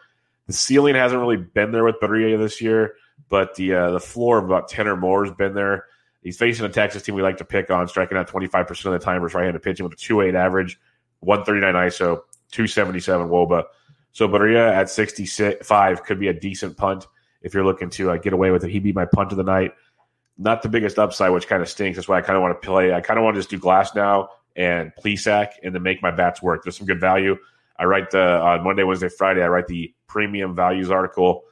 The 0.46 0.54
ceiling 0.54 0.94
hasn't 0.94 1.20
really 1.20 1.38
been 1.38 1.72
there 1.72 1.84
with 1.84 1.96
Barria 2.00 2.38
this 2.38 2.62
year, 2.62 2.94
but 3.30 3.56
the 3.56 3.74
uh, 3.74 3.90
the 3.90 4.00
floor 4.00 4.38
of 4.38 4.46
about 4.46 4.68
10 4.68 4.88
or 4.88 4.96
more 4.96 5.26
has 5.26 5.34
been 5.34 5.56
there. 5.56 5.86
He's 6.22 6.38
facing 6.38 6.68
a 6.68 6.70
Texas 6.70 7.02
team 7.02 7.16
we 7.16 7.24
like 7.24 7.38
to 7.38 7.46
pick 7.46 7.72
on, 7.72 7.88
striking 7.88 8.16
out 8.16 8.30
25% 8.30 8.70
of 8.86 8.92
the 8.92 9.00
time 9.00 9.22
versus 9.22 9.34
right 9.34 9.46
handed 9.46 9.64
pitching 9.64 9.86
with 9.86 9.94
a 9.94 9.96
2 9.96 10.22
8 10.22 10.36
average, 10.36 10.80
139 11.22 11.88
ISO, 11.88 12.22
277 12.52 13.28
Woba. 13.30 13.64
So 14.12 14.28
Barria 14.28 14.72
at 14.72 14.92
65 14.92 16.04
could 16.04 16.20
be 16.20 16.28
a 16.28 16.34
decent 16.34 16.78
punt 16.78 17.08
if 17.42 17.56
you're 17.56 17.66
looking 17.66 17.90
to 17.90 18.12
uh, 18.12 18.18
get 18.18 18.34
away 18.34 18.52
with 18.52 18.64
it. 18.64 18.70
He'd 18.70 18.84
be 18.84 18.94
my 18.94 19.06
punt 19.06 19.32
of 19.32 19.38
the 19.40 19.44
night. 19.44 19.72
Not 20.38 20.62
the 20.62 20.70
biggest 20.70 21.00
upside, 21.00 21.32
which 21.32 21.48
kind 21.48 21.64
of 21.64 21.70
stinks. 21.70 21.98
That's 21.98 22.08
why 22.08 22.20
I 22.20 22.22
kind 22.22 22.38
of 22.38 22.44
want 22.44 22.62
to 22.62 22.68
play. 22.68 22.94
I 22.94 23.02
kind 23.02 23.18
of 23.18 23.24
want 23.24 23.34
to 23.34 23.40
just 23.40 23.50
do 23.50 23.58
Glasnow 23.58 24.28
and 24.58 24.92
Plesac 24.96 25.52
and 25.64 25.74
then 25.74 25.84
make 25.84 26.02
my 26.02 26.12
bats 26.12 26.42
work. 26.42 26.64
There's 26.64 26.78
some 26.78 26.88
good 26.88 27.00
value. 27.00 27.38
I 27.80 27.86
write 27.86 28.12
the 28.12 28.40
on 28.40 28.64
Monday, 28.64 28.84
Wednesday, 28.84 29.10
Friday. 29.10 29.44
I 29.44 29.48
write 29.48 29.68
the 29.68 29.94
premium 30.08 30.56
values 30.56 30.90
article 30.90 31.44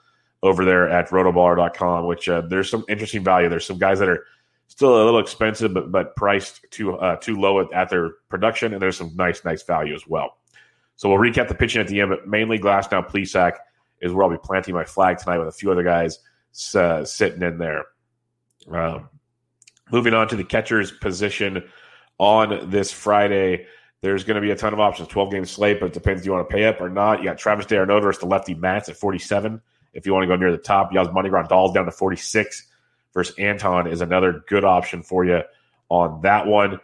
over 0.41 0.65
there 0.65 0.89
at 0.89 1.09
rotoballer.com, 1.09 2.05
which 2.05 2.27
uh, 2.27 2.41
there's 2.41 2.69
some 2.69 2.83
interesting 2.89 3.23
value. 3.23 3.47
There's 3.47 3.65
some 3.65 3.77
guys 3.77 3.99
that 3.99 4.09
are 4.09 4.25
still 4.67 4.95
a 4.95 5.05
little 5.05 5.19
expensive, 5.19 5.73
but 5.73 5.91
but 5.91 6.15
priced 6.15 6.65
too 6.71 6.95
uh, 6.97 7.15
too 7.17 7.39
low 7.39 7.61
at, 7.61 7.71
at 7.73 7.89
their 7.89 8.11
production, 8.29 8.73
and 8.73 8.81
there's 8.81 8.97
some 8.97 9.11
nice 9.15 9.45
nice 9.45 9.63
value 9.63 9.93
as 9.93 10.07
well. 10.07 10.37
So 10.95 11.09
we'll 11.09 11.19
recap 11.19 11.47
the 11.47 11.55
pitching 11.55 11.81
at 11.81 11.87
the 11.87 12.01
end, 12.01 12.09
but 12.09 12.27
mainly 12.27 12.57
Glasnow 12.57 13.07
Plesac 13.07 13.57
is 14.01 14.13
where 14.13 14.23
I'll 14.23 14.31
be 14.31 14.37
planting 14.37 14.73
my 14.73 14.85
flag 14.85 15.17
tonight 15.17 15.39
with 15.39 15.49
a 15.49 15.51
few 15.51 15.71
other 15.71 15.83
guys 15.83 16.19
uh, 16.73 17.03
sitting 17.03 17.41
in 17.41 17.57
there. 17.57 17.85
Um, 18.71 19.09
moving 19.91 20.13
on 20.13 20.27
to 20.29 20.35
the 20.35 20.43
catcher's 20.43 20.91
position 20.91 21.63
on 22.17 22.69
this 22.69 22.91
Friday. 22.91 23.67
There's 24.01 24.23
going 24.23 24.35
to 24.35 24.41
be 24.41 24.51
a 24.51 24.55
ton 24.55 24.73
of 24.73 24.79
options, 24.79 25.07
12 25.07 25.31
game 25.31 25.45
slate, 25.45 25.79
but 25.79 25.87
it 25.87 25.93
depends 25.93 26.21
if 26.21 26.25
you 26.25 26.33
want 26.33 26.47
to 26.49 26.55
pay 26.55 26.65
up 26.65 26.79
or 26.79 26.89
not. 26.89 27.19
You 27.19 27.25
got 27.25 27.37
Travis 27.37 27.65
d'Arnaud 27.65 28.01
versus 28.01 28.19
the 28.19 28.27
lefty 28.27 28.53
Matz 28.53 28.89
at 28.89 28.97
47. 28.97 29.61
If 29.93 30.05
you 30.05 30.13
want 30.13 30.23
to 30.23 30.27
go 30.27 30.35
near 30.35 30.51
the 30.51 30.57
top, 30.57 30.91
Yasmani 30.91 31.29
Grandal 31.29 31.73
down 31.73 31.85
to 31.85 31.91
46 31.91 32.67
versus 33.13 33.35
Antone 33.39 33.87
is 33.87 34.01
another 34.01 34.43
good 34.47 34.63
option 34.63 35.01
for 35.01 35.25
you 35.25 35.41
on 35.89 36.21
that 36.21 36.45
one. 36.45 36.79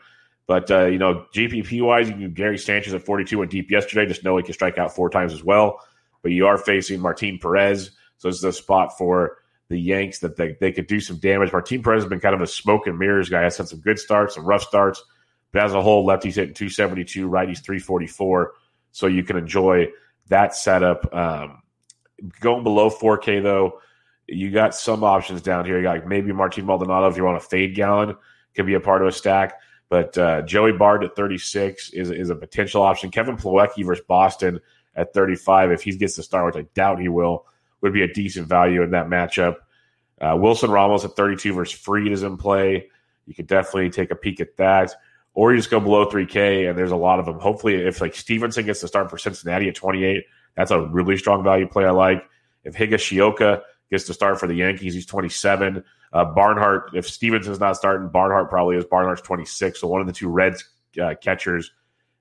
But 0.47 0.71
uh, 0.71 0.85
you 0.85 0.97
know, 0.97 1.25
GPP 1.33 1.81
wise, 1.81 2.09
you 2.09 2.15
can 2.15 2.33
Gary 2.33 2.57
Sanchez 2.57 2.93
at 2.93 3.03
42 3.03 3.41
and 3.41 3.51
deep 3.51 3.69
yesterday. 3.69 4.07
Just 4.07 4.23
know 4.23 4.37
he 4.37 4.43
can 4.43 4.53
strike 4.53 4.77
out 4.77 4.95
four 4.95 5.09
times 5.09 5.33
as 5.33 5.43
well. 5.43 5.79
But 6.23 6.31
you 6.31 6.47
are 6.47 6.57
facing 6.57 6.99
Martin 6.99 7.39
Perez, 7.39 7.91
so 8.17 8.27
this 8.27 8.37
is 8.37 8.43
a 8.43 8.53
spot 8.53 8.97
for 8.97 9.37
the 9.69 9.79
Yanks 9.79 10.19
that 10.19 10.35
they, 10.35 10.55
they 10.59 10.71
could 10.71 10.87
do 10.87 10.99
some 10.99 11.17
damage. 11.17 11.51
Martin 11.51 11.81
Perez 11.81 12.03
has 12.03 12.09
been 12.09 12.19
kind 12.19 12.35
of 12.35 12.41
a 12.41 12.47
smoke 12.47 12.85
and 12.85 12.99
mirrors 12.99 13.29
guy. 13.29 13.41
Has 13.41 13.57
had 13.57 13.69
some 13.69 13.79
good 13.79 13.97
starts, 13.97 14.35
some 14.35 14.45
rough 14.45 14.63
starts, 14.63 15.03
but 15.51 15.63
as 15.63 15.73
a 15.73 15.81
whole, 15.81 16.05
lefties 16.05 16.35
hitting 16.35 16.53
272, 16.53 17.29
righties 17.29 17.63
344. 17.63 18.53
So 18.91 19.07
you 19.07 19.23
can 19.23 19.37
enjoy 19.37 19.89
that 20.27 20.55
setup. 20.55 21.13
Um, 21.13 21.61
going 22.39 22.63
below 22.63 22.89
4K 22.89 23.43
though, 23.43 23.79
you 24.27 24.49
got 24.51 24.73
some 24.75 25.03
options 25.03 25.41
down 25.41 25.65
here. 25.65 25.77
You 25.77 25.83
got 25.83 26.07
maybe 26.07 26.31
Martin 26.31 26.65
Maldonado 26.65 27.07
if 27.07 27.17
you 27.17 27.23
want 27.23 27.37
a 27.37 27.41
fade 27.41 27.75
Gallen, 27.75 28.15
could 28.55 28.65
be 28.65 28.75
a 28.75 28.79
part 28.79 29.01
of 29.01 29.07
a 29.07 29.11
stack. 29.11 29.59
But 29.89 30.17
uh, 30.17 30.43
Joey 30.43 30.71
Bart 30.71 31.03
at 31.03 31.17
36 31.17 31.89
is, 31.89 32.11
is 32.11 32.29
a 32.29 32.35
potential 32.35 32.81
option. 32.81 33.11
Kevin 33.11 33.35
Plawecki 33.35 33.85
versus 33.85 34.05
Boston 34.07 34.61
at 34.95 35.13
35, 35.13 35.71
if 35.71 35.83
he 35.83 35.97
gets 35.97 36.15
the 36.15 36.23
start, 36.23 36.45
which 36.45 36.63
I 36.63 36.67
doubt 36.73 37.01
he 37.01 37.09
will, 37.09 37.45
would 37.81 37.91
be 37.91 38.03
a 38.03 38.13
decent 38.13 38.47
value 38.47 38.83
in 38.83 38.91
that 38.91 39.07
matchup. 39.07 39.57
Uh, 40.21 40.37
Wilson 40.39 40.71
Ramos 40.71 41.03
at 41.03 41.15
32 41.17 41.53
versus 41.53 41.77
Fried 41.77 42.11
is 42.11 42.23
in 42.23 42.37
play. 42.37 42.89
You 43.25 43.33
could 43.33 43.47
definitely 43.47 43.89
take 43.89 44.11
a 44.11 44.15
peek 44.15 44.39
at 44.39 44.55
that. 44.57 44.93
Or 45.33 45.51
you 45.51 45.57
just 45.57 45.71
go 45.71 45.79
below 45.79 46.05
3K, 46.05 46.69
and 46.69 46.77
there's 46.77 46.91
a 46.91 46.97
lot 46.97 47.19
of 47.19 47.25
them. 47.25 47.39
Hopefully, 47.39 47.75
if 47.75 48.01
like 48.01 48.15
Stephenson 48.15 48.65
gets 48.65 48.81
the 48.81 48.87
start 48.87 49.09
for 49.09 49.17
Cincinnati 49.17 49.69
at 49.69 49.75
28, 49.75 50.25
That's 50.55 50.71
a 50.71 50.81
really 50.81 51.17
strong 51.17 51.43
value 51.43 51.67
play 51.67 51.85
I 51.85 51.91
like. 51.91 52.23
If 52.63 52.75
Higashioka 52.75 53.61
gets 53.89 54.05
to 54.05 54.13
start 54.13 54.39
for 54.39 54.47
the 54.47 54.55
Yankees, 54.55 54.93
he's 54.93 55.05
27. 55.05 55.83
Uh, 56.13 56.25
Barnhart, 56.25 56.91
if 56.93 57.07
Stephenson's 57.07 57.59
not 57.59 57.77
starting, 57.77 58.09
Barnhart 58.09 58.49
probably 58.49 58.75
is. 58.75 58.85
Barnhart's 58.85 59.21
26. 59.21 59.79
So 59.79 59.87
one 59.87 60.01
of 60.01 60.07
the 60.07 60.13
two 60.13 60.27
Reds 60.27 60.65
uh, 61.01 61.15
catchers 61.21 61.71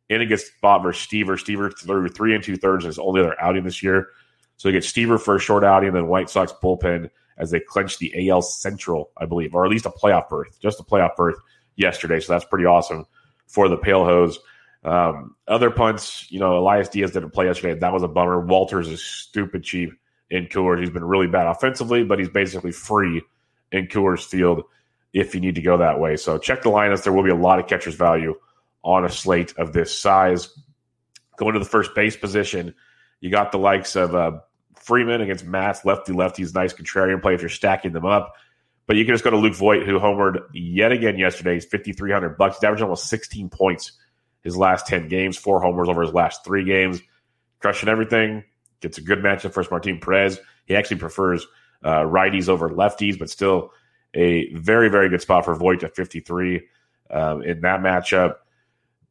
in 0.08 0.20
against 0.20 0.54
spot 0.56 0.82
versus 0.82 1.06
Stiever. 1.06 1.38
Stiever 1.38 1.76
threw 1.76 2.08
three 2.08 2.34
and 2.34 2.44
two 2.44 2.56
thirds 2.56 2.84
his 2.84 2.98
only 2.98 3.20
other 3.20 3.40
outing 3.40 3.64
this 3.64 3.82
year. 3.82 4.08
So 4.56 4.68
they 4.68 4.72
get 4.72 4.82
Stiever 4.82 5.18
for 5.18 5.36
a 5.36 5.40
short 5.40 5.64
outing, 5.64 5.88
and 5.88 5.96
then 5.96 6.06
White 6.08 6.28
Sox 6.28 6.52
bullpen 6.62 7.10
as 7.38 7.50
they 7.50 7.60
clinch 7.60 7.98
the 7.98 8.28
AL 8.28 8.42
Central, 8.42 9.10
I 9.16 9.24
believe, 9.24 9.54
or 9.54 9.64
at 9.64 9.70
least 9.70 9.86
a 9.86 9.90
playoff 9.90 10.28
berth, 10.28 10.60
just 10.60 10.78
a 10.78 10.82
playoff 10.82 11.16
berth 11.16 11.36
yesterday. 11.80 12.20
So 12.20 12.32
that's 12.32 12.44
pretty 12.44 12.66
awesome 12.66 13.06
for 13.46 13.68
the 13.68 13.76
Pale 13.76 14.04
Hose. 14.04 14.38
Um, 14.84 15.36
other 15.46 15.70
punts, 15.70 16.30
you 16.30 16.38
know, 16.38 16.56
Elias 16.58 16.88
Diaz 16.88 17.10
didn't 17.10 17.30
play 17.30 17.46
yesterday. 17.46 17.78
That 17.78 17.92
was 17.92 18.02
a 18.02 18.08
bummer. 18.08 18.44
Wolters 18.44 18.88
is 18.88 19.02
stupid 19.02 19.62
cheap 19.62 19.90
in 20.30 20.46
Coors. 20.46 20.80
He's 20.80 20.90
been 20.90 21.04
really 21.04 21.26
bad 21.26 21.46
offensively, 21.46 22.04
but 22.04 22.18
he's 22.18 22.28
basically 22.28 22.72
free 22.72 23.22
in 23.72 23.86
Coors 23.88 24.24
Field 24.24 24.62
if 25.12 25.34
you 25.34 25.40
need 25.40 25.56
to 25.56 25.60
go 25.62 25.76
that 25.76 25.98
way. 25.98 26.16
So 26.16 26.38
check 26.38 26.62
the 26.62 26.70
lineups. 26.70 27.02
There 27.02 27.12
will 27.12 27.24
be 27.24 27.30
a 27.30 27.34
lot 27.34 27.58
of 27.58 27.66
catcher's 27.66 27.94
value 27.94 28.34
on 28.82 29.04
a 29.04 29.10
slate 29.10 29.52
of 29.58 29.72
this 29.72 29.96
size. 29.96 30.48
Going 31.36 31.54
to 31.54 31.58
the 31.58 31.64
first 31.64 31.94
base 31.94 32.16
position, 32.16 32.74
you 33.20 33.30
got 33.30 33.52
the 33.52 33.58
likes 33.58 33.96
of 33.96 34.14
uh, 34.14 34.38
Freeman 34.76 35.20
against 35.20 35.44
Matz, 35.44 35.84
lefty 35.84 36.12
lefties, 36.12 36.54
nice 36.54 36.72
contrarian 36.72 37.20
play 37.20 37.34
if 37.34 37.42
you're 37.42 37.48
stacking 37.48 37.92
them 37.92 38.06
up. 38.06 38.34
But 38.90 38.96
you 38.96 39.04
can 39.04 39.14
just 39.14 39.22
go 39.22 39.30
to 39.30 39.36
Luke 39.36 39.54
Voit, 39.54 39.86
who 39.86 40.00
homered 40.00 40.40
yet 40.52 40.90
again 40.90 41.16
yesterday. 41.16 41.54
He's 41.54 41.64
5,300 41.64 42.36
bucks. 42.36 42.56
He's 42.56 42.64
averaging 42.64 42.86
almost 42.86 43.08
16 43.08 43.48
points 43.48 43.92
his 44.42 44.56
last 44.56 44.88
10 44.88 45.06
games, 45.06 45.36
four 45.36 45.62
homers 45.62 45.88
over 45.88 46.02
his 46.02 46.12
last 46.12 46.44
three 46.44 46.64
games, 46.64 47.00
crushing 47.60 47.88
everything. 47.88 48.42
Gets 48.80 48.98
a 48.98 49.02
good 49.02 49.20
matchup 49.20 49.54
versus 49.54 49.70
Martin 49.70 50.00
Perez. 50.00 50.40
He 50.66 50.74
actually 50.74 50.96
prefers 50.96 51.46
uh, 51.84 52.00
righties 52.00 52.48
over 52.48 52.68
lefties, 52.68 53.16
but 53.16 53.30
still 53.30 53.70
a 54.12 54.52
very, 54.54 54.88
very 54.88 55.08
good 55.08 55.22
spot 55.22 55.44
for 55.44 55.54
Voit 55.54 55.84
at 55.84 55.94
53 55.94 56.66
um, 57.12 57.42
in 57.42 57.60
that 57.60 57.82
matchup. 57.82 58.38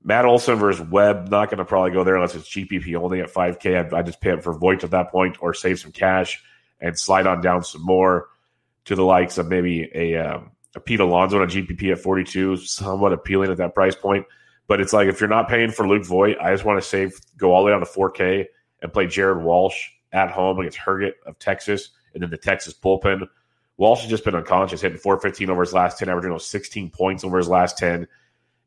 Matt 0.04 0.26
Olson 0.26 0.58
versus 0.58 0.86
Webb, 0.90 1.30
not 1.30 1.50
going 1.50 1.60
to 1.60 1.64
probably 1.64 1.92
go 1.92 2.04
there 2.04 2.16
unless 2.16 2.36
it's 2.36 2.50
GPP 2.50 3.02
only 3.02 3.22
at 3.22 3.34
5K. 3.34 3.78
I'd, 3.78 3.94
I'd 3.94 4.08
just 4.08 4.20
pay 4.20 4.32
him 4.32 4.42
for 4.42 4.52
Voit 4.52 4.84
at 4.84 4.92
that 4.92 5.10
point 5.10 5.38
or 5.40 5.54
save 5.54 5.80
some 5.80 5.94
cash 5.94 6.44
and 6.82 7.00
slide 7.00 7.28
on 7.28 7.40
down 7.40 7.64
some 7.64 7.86
more 7.86 8.28
to 8.90 8.96
the 8.96 9.04
likes 9.04 9.38
of 9.38 9.48
maybe 9.48 9.88
a, 9.94 10.16
um, 10.16 10.50
a 10.76 10.80
Pete 10.80 11.00
Alonso 11.00 11.38
on 11.38 11.44
a 11.44 11.46
GPP 11.46 11.92
at 11.92 12.00
42, 12.00 12.58
somewhat 12.58 13.14
appealing 13.14 13.52
at 13.52 13.58
that 13.58 13.76
price 13.76 13.96
point. 13.96 14.26
But 14.66 14.82
it's 14.82 14.94
like 14.94 15.08
if 15.08 15.22
you're 15.22 15.30
not 15.30 15.48
paying 15.48 15.70
for 15.70 15.88
Luke 15.88 16.06
Voit, 16.06 16.38
I 16.42 16.52
just 16.52 16.66
want 16.66 16.82
to 16.82 16.88
save, 16.88 17.14
go 17.38 17.54
all 17.54 17.62
the 17.62 17.68
way 17.68 17.72
down 17.72 17.82
to 17.82 17.86
4K 17.86 18.48
and 18.82 18.92
play 18.92 19.06
Jared 19.06 19.44
Walsh 19.44 19.90
at 20.12 20.32
home 20.32 20.58
against 20.58 20.80
Herget 20.80 21.14
of 21.28 21.38
Texas 21.38 21.90
and 22.16 22.24
then 22.24 22.32
the 22.32 22.38
Texas 22.38 22.74
bullpen. 22.74 23.28
Walsh 23.78 24.02
has 24.02 24.10
just 24.10 24.26
been 24.26 24.34
unconscious, 24.34 24.82
hitting 24.82 24.98
415 24.98 25.52
over 25.52 25.62
his 25.62 25.72
last 25.72 26.00
10, 26.00 26.10
averaging 26.10 26.40
16 26.40 26.90
points 26.90 27.24
over 27.24 27.38
his 27.38 27.48
last 27.48 27.78
10. 27.78 28.08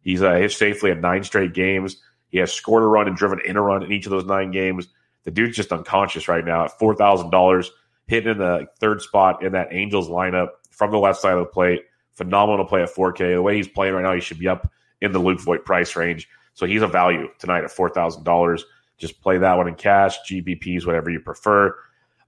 He's 0.03 0.23
uh, 0.23 0.35
hit 0.35 0.53
safely 0.53 0.93
at 0.93 1.01
nine 1.01 1.25
straight 1.25 1.53
games. 1.53 1.97
He 2.29 2.39
has 2.39 2.53
scored 2.53 2.85
a 2.85 2.87
run 2.87 3.09
and 3.09 3.17
driven 3.17 3.41
in 3.45 3.57
a 3.57 3.61
run 3.61 3.83
in 3.83 3.91
each 3.91 4.07
of 4.07 4.11
those 4.13 4.25
nine 4.25 4.53
games. 4.53 4.87
The 5.25 5.33
dude's 5.33 5.57
just 5.57 5.73
unconscious 5.73 6.29
right 6.29 6.45
now 6.45 6.67
at 6.67 6.79
$4,000, 6.79 7.67
hitting 8.07 8.33
in 8.33 8.39
the 8.39 8.67
third 8.81 9.03
spot 9.03 9.45
in 9.45 9.53
that 9.53 9.69
Angels 9.71 10.09
lineup 10.09 10.49
from 10.71 10.91
the 10.91 10.99
left 10.99 11.21
side 11.21 11.35
of 11.35 11.41
the 11.41 11.47
plate. 11.47 11.83
Phenomenal 12.13 12.65
play 12.65 12.83
at 12.83 12.95
4K. 12.95 13.35
The 13.35 13.43
way 13.43 13.57
he's 13.57 13.69
playing 13.69 13.95
right 13.95 14.03
now, 14.03 14.15
he 14.15 14.21
should 14.21 14.39
be 14.39 14.49
up 14.49 14.71
in 15.01 15.13
the 15.13 15.19
Luke 15.19 15.41
Voit 15.41 15.65
price 15.65 15.97
range. 15.97 16.29
So 16.55 16.67
he's 16.67 16.83
a 16.83 16.87
value 16.87 17.29
tonight 17.39 17.65
at 17.65 17.71
$4,000. 17.71 18.63
Just 18.99 19.21
play 19.21 19.39
that 19.39 19.57
one 19.57 19.69
in 19.69 19.75
cash, 19.75 20.19
GPPs, 20.31 20.87
whatever 20.87 21.11
you 21.11 21.21
prefer. 21.21 21.75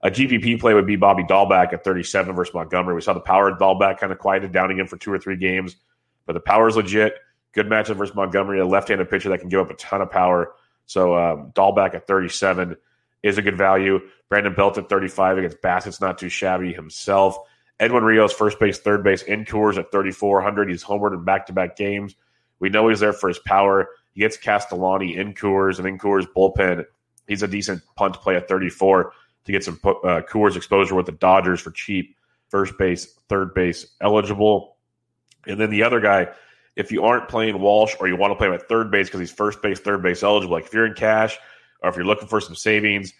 A 0.01 0.11
GPP 0.11 0.59
play 0.59 0.73
would 0.73 0.85
be 0.85 0.95
Bobby 0.95 1.23
Dalbec 1.23 1.73
at 1.73 1.83
37 1.83 2.35
versus 2.35 2.53
Montgomery. 2.53 2.95
We 2.95 3.01
saw 3.01 3.13
the 3.13 3.19
power 3.19 3.49
of 3.49 3.57
Dalbec 3.57 3.97
kind 3.97 4.11
of 4.11 4.19
quieted 4.19 4.51
down 4.51 4.71
again 4.71 4.87
for 4.87 4.97
two 4.97 5.11
or 5.11 5.17
three 5.17 5.37
games, 5.37 5.77
but 6.25 6.33
the 6.33 6.39
power 6.39 6.67
is 6.67 6.75
legit. 6.75 7.15
Good 7.53 7.67
matchup 7.67 7.95
versus 7.95 8.15
Montgomery, 8.15 8.59
a 8.59 8.65
left-handed 8.65 9.09
pitcher 9.09 9.29
that 9.29 9.39
can 9.39 9.49
give 9.49 9.61
up 9.61 9.69
a 9.69 9.75
ton 9.75 10.01
of 10.01 10.11
power. 10.11 10.53
So 10.85 11.15
um, 11.17 11.51
Dalbec 11.55 11.95
at 11.95 12.07
37 12.07 12.75
is 13.25 13.39
a 13.39 13.41
good 13.41 13.57
value. 13.57 13.99
Brandon 14.29 14.53
Belt 14.53 14.77
at 14.77 14.87
35 14.87 15.39
against 15.39 15.61
Bassitt's 15.61 15.99
not 15.99 16.19
too 16.19 16.29
shabby 16.29 16.71
himself. 16.73 17.37
Edwin 17.79 18.03
Rios, 18.03 18.31
first 18.31 18.59
base, 18.59 18.79
third 18.79 19.03
base, 19.03 19.23
in 19.23 19.45
Coors 19.45 19.77
at 19.77 19.91
3,400. 19.91 20.69
He's 20.69 20.83
homered 20.83 21.13
in 21.13 21.25
back-to-back 21.25 21.75
games. 21.75 22.15
We 22.59 22.69
know 22.69 22.87
he's 22.87 22.99
there 22.99 23.13
for 23.13 23.27
his 23.27 23.39
power. 23.39 23.89
He 24.13 24.21
gets 24.21 24.37
Castellani 24.37 25.17
in 25.17 25.33
Coors 25.33 25.79
and 25.79 25.87
in 25.87 25.97
Coors 25.97 26.27
bullpen. 26.37 26.85
He's 27.27 27.43
a 27.43 27.47
decent 27.47 27.81
punt 27.95 28.13
play 28.21 28.35
at 28.35 28.47
34 28.47 29.11
to 29.45 29.51
get 29.51 29.63
some 29.63 29.79
uh, 29.83 30.21
Coors 30.29 30.55
exposure 30.55 30.95
with 30.95 31.07
the 31.07 31.11
Dodgers 31.11 31.59
for 31.59 31.71
cheap. 31.71 32.15
First 32.49 32.77
base, 32.77 33.07
third 33.27 33.55
base 33.55 33.87
eligible. 33.99 34.77
And 35.47 35.59
then 35.59 35.71
the 35.71 35.83
other 35.83 35.99
guy, 35.99 36.29
if 36.75 36.91
you 36.91 37.03
aren't 37.03 37.27
playing 37.27 37.59
Walsh 37.59 37.95
or 37.99 38.07
you 38.07 38.15
want 38.15 38.31
to 38.31 38.35
play 38.35 38.47
him 38.47 38.53
at 38.53 38.69
third 38.69 38.91
base 38.91 39.07
because 39.07 39.19
he's 39.19 39.31
first 39.31 39.61
base, 39.63 39.79
third 39.79 40.03
base 40.03 40.21
eligible, 40.21 40.53
like 40.53 40.67
if 40.67 40.73
you're 40.73 40.85
in 40.85 40.93
cash 40.93 41.37
or 41.85 41.89
if 41.89 41.95
you're 41.95 42.05
looking 42.05 42.27
for 42.27 42.41
some 42.41 42.55
savings, 42.55 43.13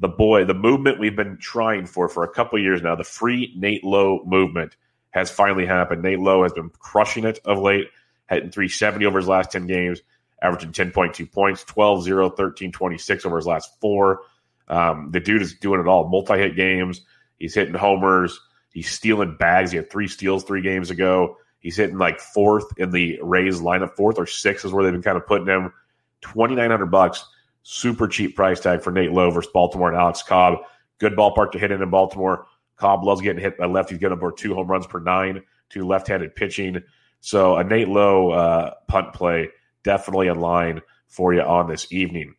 the 0.00 0.08
boy, 0.08 0.44
the 0.44 0.54
movement 0.54 0.98
we've 0.98 1.16
been 1.16 1.38
trying 1.38 1.86
for 1.86 2.08
for 2.08 2.24
a 2.24 2.28
couple 2.28 2.58
years 2.58 2.82
now, 2.82 2.94
the 2.96 3.04
free 3.04 3.54
Nate 3.56 3.84
Lowe 3.84 4.22
movement 4.26 4.76
has 5.10 5.30
finally 5.30 5.66
happened. 5.66 6.02
Nate 6.02 6.18
Lowe 6.18 6.42
has 6.42 6.52
been 6.52 6.70
crushing 6.78 7.24
it 7.24 7.38
of 7.44 7.58
late, 7.58 7.86
hitting 8.28 8.50
370 8.50 9.06
over 9.06 9.18
his 9.18 9.28
last 9.28 9.52
10 9.52 9.66
games, 9.66 10.00
averaging 10.42 10.72
10.2 10.72 11.30
points, 11.30 11.64
12, 11.64 12.02
0, 12.02 12.30
13, 12.30 12.72
26 12.72 13.24
over 13.26 13.36
his 13.36 13.46
last 13.46 13.80
four. 13.80 14.22
Um, 14.68 15.10
the 15.12 15.20
dude 15.20 15.42
is 15.42 15.54
doing 15.54 15.80
it 15.80 15.86
all 15.86 16.08
multi 16.08 16.38
hit 16.38 16.56
games. 16.56 17.00
He's 17.38 17.54
hitting 17.54 17.74
homers. 17.74 18.38
He's 18.72 18.90
stealing 18.90 19.36
bags. 19.38 19.70
He 19.70 19.76
had 19.76 19.90
three 19.90 20.08
steals 20.08 20.44
three 20.44 20.62
games 20.62 20.90
ago. 20.90 21.36
He's 21.60 21.76
hitting 21.76 21.98
like 21.98 22.20
fourth 22.20 22.66
in 22.76 22.90
the 22.90 23.18
Rays 23.22 23.60
lineup. 23.60 23.96
Fourth 23.96 24.18
or 24.18 24.26
sixth 24.26 24.64
is 24.64 24.72
where 24.72 24.84
they've 24.84 24.92
been 24.92 25.02
kind 25.02 25.16
of 25.16 25.26
putting 25.26 25.46
him. 25.46 25.72
Twenty 26.20 26.54
nine 26.54 26.70
hundred 26.70 26.86
bucks, 26.86 27.24
super 27.70 28.08
cheap 28.08 28.34
price 28.34 28.60
tag 28.60 28.80
for 28.80 28.90
Nate 28.90 29.12
Lowe 29.12 29.30
versus 29.30 29.50
Baltimore 29.52 29.90
and 29.90 29.98
Alex 29.98 30.22
Cobb. 30.22 30.60
Good 30.96 31.14
ballpark 31.14 31.52
to 31.52 31.58
hit 31.58 31.70
in 31.70 31.82
in 31.82 31.90
Baltimore. 31.90 32.46
Cobb 32.76 33.04
loves 33.04 33.20
getting 33.20 33.42
hit 33.42 33.58
by 33.58 33.66
left. 33.66 33.90
He's 33.90 33.98
getting 33.98 34.16
aboard 34.16 34.38
two 34.38 34.54
home 34.54 34.68
runs 34.68 34.86
per 34.86 35.00
nine, 35.00 35.42
two 35.68 35.86
left 35.86 36.08
handed 36.08 36.34
pitching. 36.34 36.82
So 37.20 37.56
a 37.56 37.64
Nate 37.64 37.88
Lowe 37.88 38.30
uh, 38.30 38.74
punt 38.86 39.12
play 39.12 39.50
definitely 39.82 40.28
in 40.28 40.40
line 40.40 40.80
for 41.08 41.34
you 41.34 41.42
on 41.42 41.68
this 41.68 41.92
evening. 41.92 42.34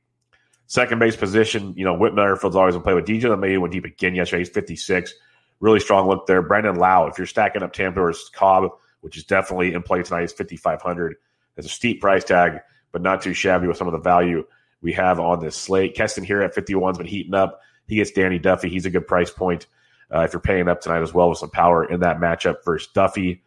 Second 0.66 0.98
base 0.98 1.16
position, 1.16 1.76
you 1.78 1.86
know, 1.86 1.94
Whit 1.94 2.16
Merrifield's 2.16 2.56
always 2.56 2.74
to 2.74 2.82
play 2.82 2.96
with 2.96 3.06
DJ 3.06 3.24
LeMahieu 3.24 3.60
went 3.60 3.72
deep 3.72 3.86
again 3.86 4.16
yesterday. 4.16 4.40
He's 4.40 4.50
56. 4.50 5.14
Really 5.60 5.80
strong 5.80 6.08
look 6.08 6.26
there. 6.26 6.42
Brandon 6.42 6.76
Lowe, 6.76 7.06
if 7.06 7.20
you're 7.20 7.28
stacking 7.28 7.62
up 7.62 7.74
Tampa 7.74 8.02
or 8.02 8.14
Cobb, 8.34 8.72
which 9.02 9.16
is 9.16 9.26
definitely 9.26 9.74
in 9.74 9.84
play 9.84 10.02
tonight, 10.02 10.24
is 10.24 10.32
5,500. 10.32 11.18
There's 11.54 11.68
a 11.68 11.70
steep 11.70 12.02
price 12.02 12.24
tag, 12.24 12.62
but 12.92 13.04
not 13.04 13.22
too 13.22 13.36
shabby 13.36 13.68
with 13.68 13.78
some 13.78 13.88
of 13.88 13.94
the 13.94 14.00
value 14.00 14.44
we 14.82 14.94
have 14.94 15.20
on 15.20 15.40
this 15.40 15.56
slate. 15.56 15.96
Keston 15.96 16.26
Hiura 16.26 16.46
at 16.46 16.56
51's 16.56 16.98
been 16.98 17.08
heating 17.08 17.34
up. 17.34 17.62
He 17.88 17.96
gets 17.96 18.12
Danny 18.12 18.40
Duffy. 18.40 18.70
He's 18.70 18.86
a 18.86 18.90
good 18.90 19.08
price 19.08 19.32
point 19.32 19.68
uh, 20.14 20.22
if 20.22 20.34
you're 20.34 20.40
paying 20.40 20.68
up 20.68 20.82
tonight 20.82 21.02
as 21.02 21.14
well 21.14 21.30
with 21.30 21.40
some 21.40 21.50
power 21.50 21.84
in 21.84 22.02
that 22.02 22.20
matchup 22.20 22.64
versus 22.64 22.90
Duffy. 22.94 23.44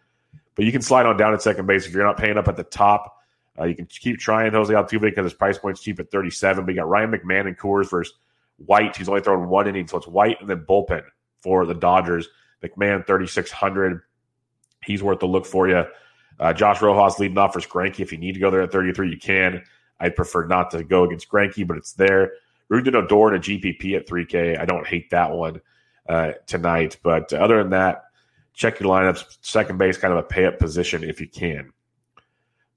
But 0.55 0.65
you 0.65 0.73
can 0.73 0.83
slide 0.83 1.07
on 1.07 1.17
down 1.17 1.33
at 1.33 1.43
second 1.43 1.67
base 1.67 1.87
if 1.87 1.93
you're 1.93 2.05
not 2.05 2.19
paying 2.19 2.37
up 2.37 2.49
at 2.49 2.57
the 2.57 2.65
top. 2.65 3.17
Uh, 3.59 3.65
you 3.65 3.75
can 3.75 3.87
keep 3.87 4.19
trying 4.19 4.53
Jose 4.53 4.73
Altuve 4.73 5.01
because 5.01 5.25
his 5.25 5.35
price 5.35 5.59
point's 5.59 5.81
cheap 5.81 6.01
at 6.01 6.11
37. 6.11 6.65
But 6.65 6.75
you 6.75 6.81
got 6.81 6.89
Ryan 6.89 7.13
McMahon 7.13 7.47
and 7.47 7.59
Coors 7.59 7.91
versus 7.91 8.15
White. 8.59 8.97
He's 8.97 9.09
only 9.09 9.21
throwing 9.21 9.49
one 9.49 9.69
inning, 9.69 9.87
so 9.87 9.99
it's 9.99 10.07
White 10.07 10.41
and 10.41 10.49
then 10.49 10.65
bullpen 10.69 11.03
for 11.41 11.67
the 11.67 11.75
Dodgers. 11.75 12.29
McMahon 12.63 13.07
3600. 13.07 14.01
He's 14.85 15.03
worth 15.03 15.21
the 15.21 15.27
look 15.27 15.47
for 15.47 15.69
you. 15.69 15.85
Uh, 16.39 16.53
Josh 16.53 16.81
Rojas 16.81 17.19
leading 17.19 17.39
off 17.39 17.55
versus 17.55 17.71
Greinke. 17.71 18.01
If 18.01 18.13
you 18.13 18.19
need 18.19 18.35
to 18.35 18.41
go 18.41 18.51
there 18.51 18.63
at 18.63 18.73
33, 18.73 19.11
you 19.11 19.19
can. 19.19 19.63
I'd 20.03 20.17
prefer 20.17 20.47
not 20.47 20.71
to 20.73 20.83
go 20.83 21.05
against 21.05 21.29
Greinke, 21.31 21.67
but 21.67 21.77
it's 21.77 21.93
there. 21.93 22.33
Rougned 22.71 22.95
Odor 22.95 23.35
and 23.35 23.37
a 23.37 23.49
GPP 23.49 23.97
at 23.97 24.07
3K. 24.07 24.59
I 24.59 24.65
don't 24.65 24.87
hate 24.87 25.11
that 25.11 25.31
one 25.31 25.61
uh, 26.09 26.33
tonight. 26.47 26.99
But 27.03 27.33
other 27.33 27.59
than 27.59 27.71
that, 27.71 28.05
check 28.53 28.81
your 28.81 28.91
lineups. 28.91 29.39
Second 29.41 29.79
base, 29.79 29.97
kind 29.97 30.13
of 30.13 30.19
a 30.19 30.23
pay 30.23 30.47
up 30.47 30.59
position 30.59 31.05
if 31.05 31.21
you 31.21 31.29
can. 31.29 31.73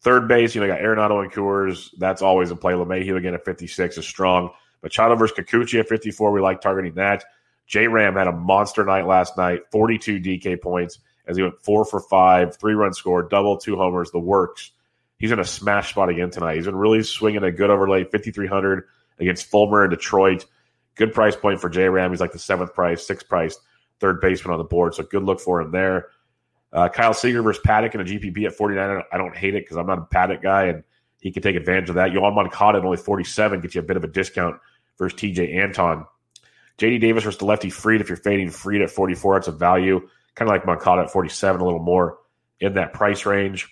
Third 0.01 0.27
base, 0.27 0.53
you 0.53 0.61
know, 0.61 0.67
got 0.67 0.81
Arenado 0.81 1.23
and 1.23 1.31
Coors. 1.31 1.89
That's 1.97 2.21
always 2.21 2.51
a 2.51 2.55
play. 2.55 2.73
LeMahieu 2.73 3.17
again 3.17 3.33
at 3.33 3.43
56 3.43 3.97
is 3.97 4.05
strong. 4.05 4.51
Machado 4.83 5.15
versus 5.15 5.35
Kikuchi 5.35 5.79
at 5.79 5.89
54. 5.89 6.31
We 6.31 6.41
like 6.41 6.61
targeting 6.61 6.93
that. 6.93 7.23
J 7.65 7.87
Ram 7.87 8.15
had 8.15 8.27
a 8.27 8.31
monster 8.31 8.85
night 8.85 9.07
last 9.07 9.35
night, 9.35 9.61
42 9.71 10.19
DK 10.19 10.61
points 10.61 10.99
as 11.27 11.37
he 11.37 11.41
went 11.41 11.57
four 11.63 11.85
for 11.85 11.99
five, 11.99 12.55
three 12.57 12.73
run 12.73 12.93
score, 12.93 13.23
double, 13.23 13.57
two 13.57 13.75
homers, 13.75 14.11
the 14.11 14.19
works. 14.19 14.71
He's 15.17 15.31
in 15.31 15.39
a 15.39 15.45
smash 15.45 15.91
spot 15.91 16.09
again 16.09 16.29
tonight. 16.29 16.55
He's 16.55 16.65
been 16.65 16.75
really 16.75 17.03
swinging 17.03 17.43
a 17.43 17.51
good 17.51 17.69
overlay, 17.69 18.03
5,300 18.03 18.83
against 19.19 19.45
Fulmer 19.45 19.85
in 19.85 19.89
Detroit. 19.89 20.45
Good 20.95 21.13
price 21.13 21.35
point 21.35 21.61
for 21.61 21.69
J 21.69 21.89
Ram. 21.89 22.11
He's 22.11 22.19
like 22.19 22.31
the 22.31 22.39
seventh 22.39 22.73
price, 22.73 23.05
sixth 23.05 23.27
price, 23.27 23.57
third 23.99 24.21
baseman 24.21 24.53
on 24.53 24.57
the 24.57 24.65
board. 24.65 24.93
So 24.93 25.03
good 25.03 25.23
look 25.23 25.39
for 25.39 25.61
him 25.61 25.71
there. 25.71 26.07
Uh, 26.71 26.89
Kyle 26.89 27.13
Seager 27.13 27.41
versus 27.41 27.61
Paddock 27.63 27.95
in 27.95 28.01
a 28.01 28.03
GPP 28.03 28.45
at 28.45 28.53
49. 28.53 29.03
I 29.11 29.17
don't 29.17 29.35
hate 29.35 29.55
it 29.55 29.63
because 29.63 29.77
I'm 29.77 29.87
not 29.87 29.99
a 29.99 30.05
Paddock 30.05 30.41
guy 30.41 30.65
and 30.65 30.83
he 31.21 31.31
can 31.31 31.41
take 31.41 31.55
advantage 31.55 31.89
of 31.89 31.95
that. 31.95 32.11
Yoan 32.11 32.35
Moncada 32.35 32.79
at 32.79 32.85
only 32.85 32.97
47 32.97 33.61
gets 33.61 33.75
you 33.75 33.81
a 33.81 33.83
bit 33.83 33.97
of 33.97 34.03
a 34.03 34.07
discount 34.07 34.59
versus 34.97 35.17
TJ 35.17 35.55
Antone. 35.57 36.05
JD 36.77 36.99
Davis 36.99 37.23
versus 37.23 37.39
the 37.39 37.45
lefty 37.45 37.69
Fried. 37.69 38.01
If 38.01 38.09
you're 38.09 38.17
fading 38.17 38.49
Fried 38.49 38.81
at 38.81 38.89
44, 38.89 39.37
it's 39.37 39.47
a 39.47 39.51
value. 39.51 40.07
Kind 40.35 40.49
of 40.49 40.53
like 40.53 40.65
Moncada 40.65 41.03
at 41.03 41.11
47, 41.11 41.61
a 41.61 41.63
little 41.63 41.81
more 41.81 42.17
in 42.59 42.73
that 42.73 42.93
price 42.93 43.25
range. 43.25 43.69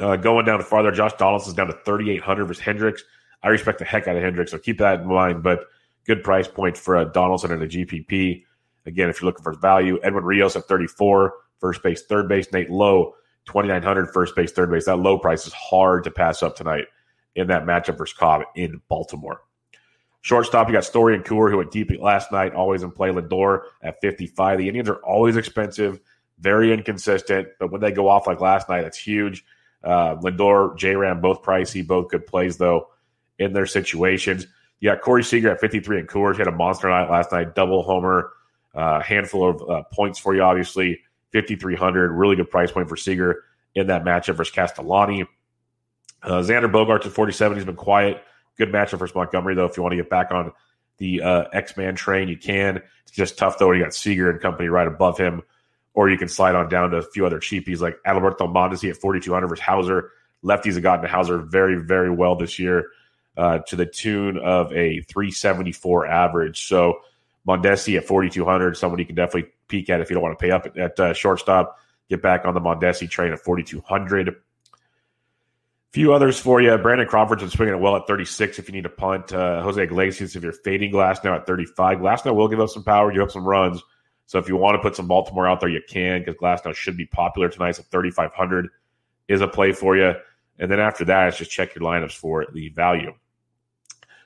Uh, 0.00 0.16
going 0.16 0.46
down 0.46 0.62
farther, 0.62 0.90
Josh 0.90 1.12
Donaldson's 1.14 1.54
down 1.54 1.66
to 1.66 1.74
3,800 1.84 2.46
versus 2.46 2.62
Hendricks. 2.62 3.02
I 3.42 3.48
respect 3.48 3.78
the 3.78 3.84
heck 3.84 4.08
out 4.08 4.16
of 4.16 4.22
Hendricks, 4.22 4.50
so 4.50 4.58
keep 4.58 4.78
that 4.78 5.00
in 5.00 5.06
mind. 5.06 5.42
But 5.42 5.66
good 6.06 6.24
price 6.24 6.48
point 6.48 6.76
for 6.76 6.96
a 6.96 7.04
Donaldson 7.04 7.52
and 7.52 7.62
a 7.62 7.68
GPP. 7.68 8.44
Again, 8.86 9.10
if 9.10 9.20
you're 9.20 9.26
looking 9.26 9.44
for 9.44 9.52
value, 9.52 9.98
Edwin 10.02 10.24
Rios 10.24 10.56
at 10.56 10.64
34, 10.64 11.34
first 11.58 11.82
base, 11.82 12.02
third 12.02 12.28
base, 12.28 12.50
Nate 12.52 12.70
Lowe, 12.70 13.14
2,900, 13.46 14.12
first 14.12 14.34
base, 14.34 14.52
third 14.52 14.70
base. 14.70 14.86
That 14.86 14.96
low 14.96 15.18
price 15.18 15.46
is 15.46 15.52
hard 15.52 16.04
to 16.04 16.10
pass 16.10 16.42
up 16.42 16.56
tonight 16.56 16.86
in 17.34 17.48
that 17.48 17.64
matchup 17.64 17.98
versus 17.98 18.16
Cobb 18.16 18.42
in 18.56 18.80
Baltimore. 18.88 19.42
Shortstop, 20.22 20.68
you 20.68 20.74
got 20.74 20.84
Story 20.84 21.14
and 21.14 21.24
Cooler, 21.24 21.50
who 21.50 21.58
went 21.58 21.70
deep 21.70 21.90
last 21.98 22.30
night, 22.30 22.54
always 22.54 22.82
in 22.82 22.90
play. 22.90 23.10
Lindor 23.10 23.62
at 23.82 24.00
55. 24.00 24.58
The 24.58 24.68
Indians 24.68 24.88
are 24.88 24.96
always 24.96 25.36
expensive, 25.36 26.00
very 26.38 26.72
inconsistent, 26.72 27.48
but 27.58 27.70
when 27.70 27.80
they 27.80 27.90
go 27.90 28.08
off 28.08 28.26
like 28.26 28.40
last 28.40 28.68
night, 28.68 28.82
that's 28.82 28.98
huge. 28.98 29.44
Uh, 29.82 30.16
Lindor, 30.16 30.76
J 30.76 30.96
Ram, 30.96 31.20
both 31.20 31.42
pricey, 31.42 31.86
both 31.86 32.10
good 32.10 32.26
plays, 32.26 32.56
though, 32.58 32.88
in 33.38 33.52
their 33.52 33.66
situations. 33.66 34.46
Yeah, 34.80 34.96
Corey 34.96 35.22
Seager 35.22 35.50
at 35.50 35.60
53 35.60 36.00
and 36.00 36.08
Coors. 36.08 36.32
He 36.34 36.38
had 36.38 36.48
a 36.48 36.52
monster 36.52 36.88
night 36.88 37.10
last 37.10 37.32
night, 37.32 37.54
double 37.54 37.82
homer, 37.82 38.32
a 38.74 38.78
uh, 38.78 39.02
handful 39.02 39.48
of 39.48 39.70
uh, 39.70 39.82
points 39.92 40.18
for 40.18 40.34
you, 40.34 40.42
obviously. 40.42 41.00
5,300, 41.32 42.10
really 42.10 42.36
good 42.36 42.50
price 42.50 42.72
point 42.72 42.88
for 42.88 42.96
Seager 42.96 43.44
in 43.74 43.86
that 43.86 44.04
matchup 44.04 44.34
versus 44.36 44.52
Castellani. 44.52 45.22
Uh, 46.22 46.40
Xander 46.40 46.70
Bogaerts 46.70 47.06
at 47.06 47.12
47. 47.12 47.56
He's 47.56 47.64
been 47.64 47.76
quiet. 47.76 48.22
Good 48.56 48.70
matchup 48.70 48.98
versus 48.98 49.14
Montgomery, 49.14 49.54
though. 49.54 49.66
If 49.66 49.76
you 49.76 49.82
want 49.82 49.92
to 49.92 49.96
get 49.96 50.10
back 50.10 50.32
on 50.32 50.52
the 50.98 51.22
uh, 51.22 51.44
X 51.52 51.76
Man 51.76 51.94
train, 51.94 52.28
you 52.28 52.36
can. 52.36 52.82
It's 53.04 53.12
just 53.12 53.38
tough, 53.38 53.58
though. 53.58 53.72
You 53.72 53.82
got 53.82 53.94
Seager 53.94 54.30
and 54.30 54.40
company 54.40 54.68
right 54.68 54.86
above 54.86 55.16
him. 55.16 55.42
Or 55.94 56.08
you 56.08 56.16
can 56.16 56.28
slide 56.28 56.54
on 56.54 56.68
down 56.68 56.90
to 56.90 56.98
a 56.98 57.02
few 57.02 57.26
other 57.26 57.40
cheapies 57.40 57.80
like 57.80 57.98
Alberto 58.06 58.46
Mondesi 58.46 58.90
at 58.90 58.96
4,200 58.96 59.48
versus 59.48 59.62
Houser. 59.62 60.10
Lefties 60.44 60.74
have 60.74 60.82
gotten 60.82 61.08
Houser 61.08 61.38
very, 61.38 61.76
very 61.76 62.10
well 62.10 62.36
this 62.36 62.58
year 62.58 62.86
uh, 63.36 63.58
to 63.66 63.76
the 63.76 63.86
tune 63.86 64.38
of 64.38 64.72
a 64.72 65.00
374 65.02 66.06
average. 66.06 66.66
So 66.66 67.00
Mondesi 67.46 67.96
at 67.96 68.04
4,200, 68.04 68.76
someone 68.76 68.98
you 68.98 69.06
can 69.06 69.16
definitely 69.16 69.50
peek 69.68 69.90
at 69.90 70.00
if 70.00 70.10
you 70.10 70.14
don't 70.14 70.22
want 70.22 70.38
to 70.38 70.42
pay 70.42 70.52
up 70.52 70.66
at, 70.66 70.76
at 70.76 71.00
uh, 71.00 71.12
shortstop. 71.12 71.78
Get 72.08 72.22
back 72.22 72.44
on 72.44 72.54
the 72.54 72.60
Mondesi 72.60 73.08
train 73.08 73.32
at 73.32 73.40
4,200 73.40 74.36
few 75.92 76.12
others 76.12 76.38
for 76.38 76.60
you. 76.60 76.76
Brandon 76.78 77.06
Crawford's 77.06 77.42
been 77.42 77.50
swinging 77.50 77.74
it 77.74 77.80
well 77.80 77.96
at 77.96 78.06
36 78.06 78.58
if 78.58 78.68
you 78.68 78.72
need 78.72 78.86
a 78.86 78.90
punt. 78.90 79.32
Uh, 79.32 79.62
Jose 79.62 79.82
Iglesias, 79.82 80.36
if 80.36 80.42
you're 80.42 80.52
fading 80.52 80.92
Glasnow 80.92 81.36
at 81.36 81.46
35. 81.46 81.98
Glasnow 81.98 82.34
will 82.34 82.48
give 82.48 82.60
up 82.60 82.70
some 82.70 82.84
power, 82.84 83.12
give 83.12 83.22
up 83.22 83.30
some 83.30 83.44
runs. 83.44 83.82
So 84.30 84.38
if 84.38 84.48
you 84.48 84.56
want 84.56 84.76
to 84.76 84.78
put 84.78 84.94
some 84.94 85.08
Baltimore 85.08 85.48
out 85.48 85.58
there, 85.58 85.68
you 85.68 85.80
can 85.88 86.20
because 86.20 86.36
Glasnow 86.36 86.72
should 86.72 86.96
be 86.96 87.04
popular 87.04 87.48
tonight. 87.48 87.72
So 87.72 87.82
3,500 87.90 88.68
is 89.26 89.40
a 89.40 89.48
play 89.48 89.72
for 89.72 89.96
you. 89.96 90.14
And 90.60 90.70
then 90.70 90.78
after 90.78 91.04
that, 91.06 91.26
it's 91.26 91.38
just 91.38 91.50
check 91.50 91.74
your 91.74 91.82
lineups 91.82 92.12
for 92.12 92.46
the 92.52 92.68
value. 92.68 93.12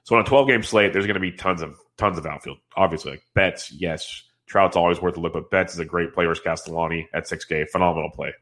So 0.03 0.17
on 0.17 0.21
a 0.21 0.25
12 0.27 0.47
game 0.47 0.63
slate, 0.63 0.93
there's 0.93 1.07
going 1.07 1.15
to 1.15 1.21
be 1.21 1.33
tons 1.33 1.63
of 1.63 1.79
tons 1.97 2.19
of 2.19 2.27
outfield. 2.27 2.59
Obviously, 2.77 3.13
like 3.13 3.23
Betts, 3.33 3.73
yes. 3.73 4.25
Trout's 4.45 4.77
always 4.77 5.01
worth 5.01 5.17
a 5.17 5.21
look, 5.21 5.33
but 5.33 5.51
Betts 5.51 5.73
is 5.73 5.81
a 5.81 5.87
great 5.87 6.13
player. 6.13 6.35
Castellani 6.35 7.09
at 7.15 7.25
6K, 7.25 7.71
phenomenal 7.71 8.11
play. 8.11 8.35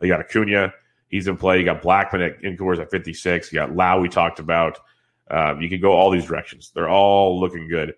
You 0.00 0.06
got 0.06 0.20
Acuna, 0.20 0.72
He's 1.08 1.26
in 1.26 1.36
play. 1.36 1.58
You 1.58 1.64
got 1.64 1.82
Blackmon 1.82 2.24
at 2.24 2.44
incoors 2.44 2.78
at 2.78 2.88
56. 2.88 3.52
You 3.52 3.58
got 3.58 3.74
Lau, 3.74 3.98
we 3.98 4.08
talked 4.08 4.38
about. 4.38 4.78
Um, 5.28 5.60
you 5.60 5.68
can 5.68 5.80
go 5.80 5.90
all 5.90 6.10
these 6.10 6.26
directions. 6.26 6.70
They're 6.72 6.88
all 6.88 7.40
looking 7.40 7.66
good. 7.68 7.94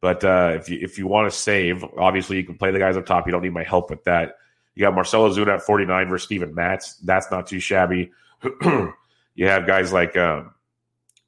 But 0.00 0.24
uh, 0.24 0.52
if 0.54 0.68
you 0.68 0.78
if 0.80 0.98
you 0.98 1.06
want 1.06 1.30
to 1.30 1.36
save, 1.36 1.84
obviously 1.98 2.38
you 2.38 2.44
can 2.44 2.56
play 2.56 2.70
the 2.70 2.78
guys 2.78 2.96
up 2.96 3.06
top. 3.06 3.26
You 3.26 3.32
don't 3.32 3.42
need 3.42 3.52
my 3.52 3.64
help 3.64 3.90
with 3.90 4.04
that. 4.04 4.36
You 4.74 4.82
got 4.82 4.94
Marcell 4.94 5.28
Ozuna 5.28 5.54
at 5.54 5.62
49 5.62 6.08
versus 6.08 6.24
Steven 6.24 6.54
Matz. 6.54 6.94
That's 6.96 7.30
not 7.30 7.46
too 7.46 7.60
shabby. 7.60 8.10
you 8.62 9.46
have 9.46 9.66
guys 9.66 9.92
like 9.92 10.16
um, 10.16 10.54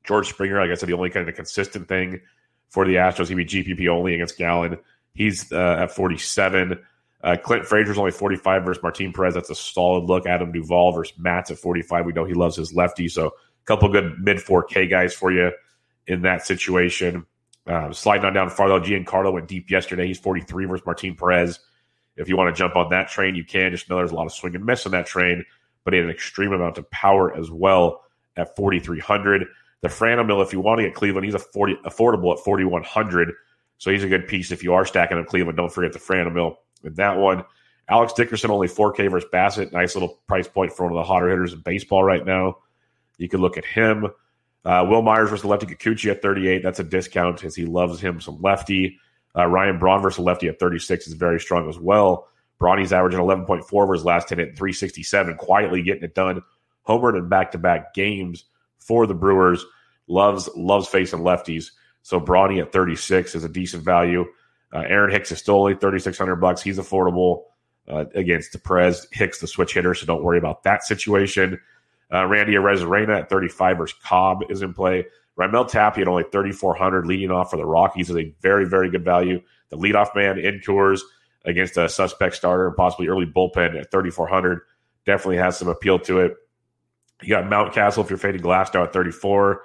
George 0.05 0.29
Springer. 0.29 0.59
Like 0.59 0.71
I 0.71 0.75
said, 0.75 0.89
the 0.89 0.95
only 0.95 1.11
kind 1.11 1.29
of 1.29 1.35
consistent 1.35 1.89
thing 1.89 2.23
for 2.71 2.87
the 2.87 2.95
Astros, 2.95 3.29
he'd 3.29 3.35
be 3.35 3.45
GPP 3.45 3.89
only 3.89 4.15
against 4.15 4.39
Gallen. 4.39 4.79
He's 5.13 5.53
uh, 5.53 5.77
at 5.81 5.95
47. 5.95 6.83
Uh, 7.23 7.37
Clint 7.43 7.67
Frazier's 7.67 7.99
only 7.99 8.11
45 8.11 8.65
versus 8.65 8.83
Martin 8.83 9.13
Perez. 9.13 9.35
That's 9.35 9.51
a 9.51 9.55
solid 9.55 10.05
look. 10.05 10.27
Adam 10.27 10.51
Duvall 10.51 10.93
versus 10.93 11.17
Matz 11.19 11.51
at 11.51 11.59
45. 11.59 12.07
We 12.07 12.13
know 12.13 12.25
he 12.25 12.35
loves 12.35 12.57
his 12.57 12.75
lefty. 12.75 13.09
So 13.09 13.27
a 13.27 13.67
couple 13.67 13.89
good 13.91 14.19
mid 14.19 14.39
4K 14.39 14.89
guys 14.89 15.13
for 15.13 15.31
you 15.31 15.53
in 16.07 16.23
that 16.23 16.47
situation. 16.47 17.27
Uh, 17.66 17.92
sliding 17.92 18.25
on 18.25 18.33
down 18.33 18.51
farther, 18.51 18.81
Giancarlo 18.81 19.33
went 19.33 19.48
deep 19.48 19.70
yesterday. 19.70 20.07
He's 20.07 20.18
43 20.18 20.64
versus 20.66 20.87
Martin 20.87 21.14
Perez. 21.14 21.61
If 22.16 22.29
you 22.29 22.37
want 22.37 22.55
to 22.55 22.59
jump 22.59 22.77
on 22.77 22.90
that 22.90 23.09
train, 23.09 23.35
you 23.35 23.44
can. 23.44 23.70
Just 23.70 23.88
know 23.88 23.96
there's 23.96 24.11
a 24.11 24.14
lot 24.14 24.27
of 24.27 24.33
swing 24.33 24.55
and 24.55 24.64
miss 24.64 24.85
on 24.85 24.92
that 24.92 25.07
train, 25.07 25.44
but 25.85 25.94
he 25.94 25.98
had 25.98 26.07
an 26.07 26.12
extreme 26.12 26.53
amount 26.53 26.79
of 26.79 26.90
power 26.90 27.35
as 27.35 27.51
well 27.51 28.03
at 28.37 28.55
4,300. 28.57 29.46
The 29.81 29.88
Franmil, 29.88 30.42
if 30.42 30.53
you 30.53 30.61
want 30.61 30.79
to 30.79 30.85
get 30.85 30.94
Cleveland, 30.94 31.25
he's 31.25 31.35
a 31.35 31.38
40, 31.38 31.77
affordable 31.85 32.37
at 32.37 32.44
4,100. 32.44 33.33
So 33.79 33.90
he's 33.90 34.05
a 34.05 34.09
good 34.09 34.29
piece 34.29 34.53
if 34.53 34.62
you 34.62 34.75
are 34.75 34.85
stacking 34.85 35.18
in 35.18 35.25
Cleveland. 35.25 35.57
Don't 35.57 35.72
forget 35.72 35.92
the 35.92 35.98
Franmil 35.98 36.57
with 36.83 36.96
that 36.96 37.16
one. 37.16 37.44
Alex 37.88 38.12
Dickerson 38.12 38.51
only 38.51 38.68
4K 38.68 39.11
versus 39.11 39.29
Bassitt. 39.33 39.72
Nice 39.72 39.94
little 39.94 40.20
price 40.29 40.46
point 40.46 40.72
for 40.72 40.85
one 40.85 40.92
of 40.92 40.96
the 40.96 41.05
hotter 41.05 41.29
hitters 41.29 41.53
in 41.53 41.61
baseball 41.61 42.05
right 42.05 42.25
now. 42.25 42.59
You 43.18 43.29
can 43.29 43.40
look 43.40 43.57
at 43.57 43.64
him. 43.64 44.07
Uh, 44.64 44.87
Wil 44.88 45.03
Myers 45.03 45.31
versus 45.31 45.44
lefty 45.44 45.66
Kikuchi 45.66 46.11
at 46.11 46.22
38. 46.22 46.62
That's 46.62 46.79
a 46.79 46.85
discount 46.85 47.42
as 47.44 47.55
he 47.55 47.66
loves 47.66 48.01
him 48.01 48.20
some 48.20 48.40
lefty. 48.40 48.98
Uh, 49.37 49.46
Ryan 49.46 49.79
Braun 49.79 50.03
versus 50.03 50.20
lefty 50.20 50.48
at 50.48 50.59
36 50.59 51.07
is 51.07 51.14
very 51.14 51.40
strong 51.40 51.68
as 51.68 51.79
well. 51.79 52.29
Bronny's 52.61 52.92
averaging 52.92 53.18
11.4 53.18 53.64
for 53.64 53.92
his 53.92 54.05
last 54.05 54.29
10 54.29 54.38
at 54.38 54.57
367, 54.57 55.37
quietly 55.37 55.83
getting 55.83 56.05
it 56.05 56.14
done. 56.14 56.42
Homered 56.87 57.18
in 57.18 57.29
back 57.29 57.53
to 57.53 57.59
back 57.59 57.94
games 57.94 58.44
for 58.79 59.07
the 59.07 59.14
Brewers. 59.14 59.64
Loves 60.07 60.48
loves 60.57 60.88
facing 60.88 61.20
lefties. 61.20 61.70
So 62.03 62.20
Bronny 62.20 62.61
at 62.61 62.72
36 62.72 63.35
is 63.35 63.44
a 63.44 63.48
decent 63.48 63.85
value. 63.85 64.25
Uh, 64.72 64.81
Aaron 64.81 65.11
Hicks 65.11 65.33
is 65.33 65.38
still 65.38 65.57
only 65.57 65.75
3600 65.75 66.37
bucks. 66.37 66.62
He's 66.62 66.79
affordable 66.79 67.44
uh, 67.88 68.07
against 68.14 68.53
the 68.53 68.59
Prez. 68.59 69.07
Hicks, 69.12 69.38
the 69.38 69.46
switch 69.46 69.75
hitter, 69.75 69.94
so 69.94 70.07
don't 70.07 70.22
worry 70.22 70.38
about 70.38 70.62
that 70.64 70.83
situation. 70.83 71.61
Uh, 72.12 72.27
Randy 72.27 72.55
Arozarena 72.55 73.20
at 73.20 73.31
35 73.31 73.79
versus 73.79 73.98
Cobb 74.03 74.42
is 74.51 74.62
in 74.62 74.75
play. 74.75 75.07
Raimel 75.38 75.68
Tapia 75.68 76.03
at 76.03 76.09
only 76.09 76.25
3,400 76.25 77.07
leading 77.07 77.31
off 77.31 77.51
for 77.51 77.57
the 77.57 77.64
Rockies 77.64 78.11
is 78.11 78.16
a 78.16 78.35
very, 78.42 78.66
very 78.66 78.90
good 78.90 79.05
value. 79.05 79.40
The 79.70 79.79
leadoff 79.79 80.14
man 80.14 80.38
in 80.38 80.61
Coors 80.61 81.01
against 81.44 81.77
a 81.79 81.88
suspect 81.88 82.35
starter 82.35 82.66
and 82.66 82.77
possibly 82.77 83.09
early 83.09 83.27
bullpen 83.27 83.81
at 83.81 83.90
3,400 83.90 84.61
definitely 85.07 85.38
has 85.38 85.57
some 85.57 85.68
appeal 85.68 85.98
to 86.01 86.20
it. 86.20 86.37
You 87.22 87.31
got 87.31 87.44
Mountcastle 87.44 88.05
if 88.05 88.11
you're 88.11 88.18
fading 88.18 88.42
Glasnow 88.42 88.85
at 88.85 88.92
34. 88.92 89.62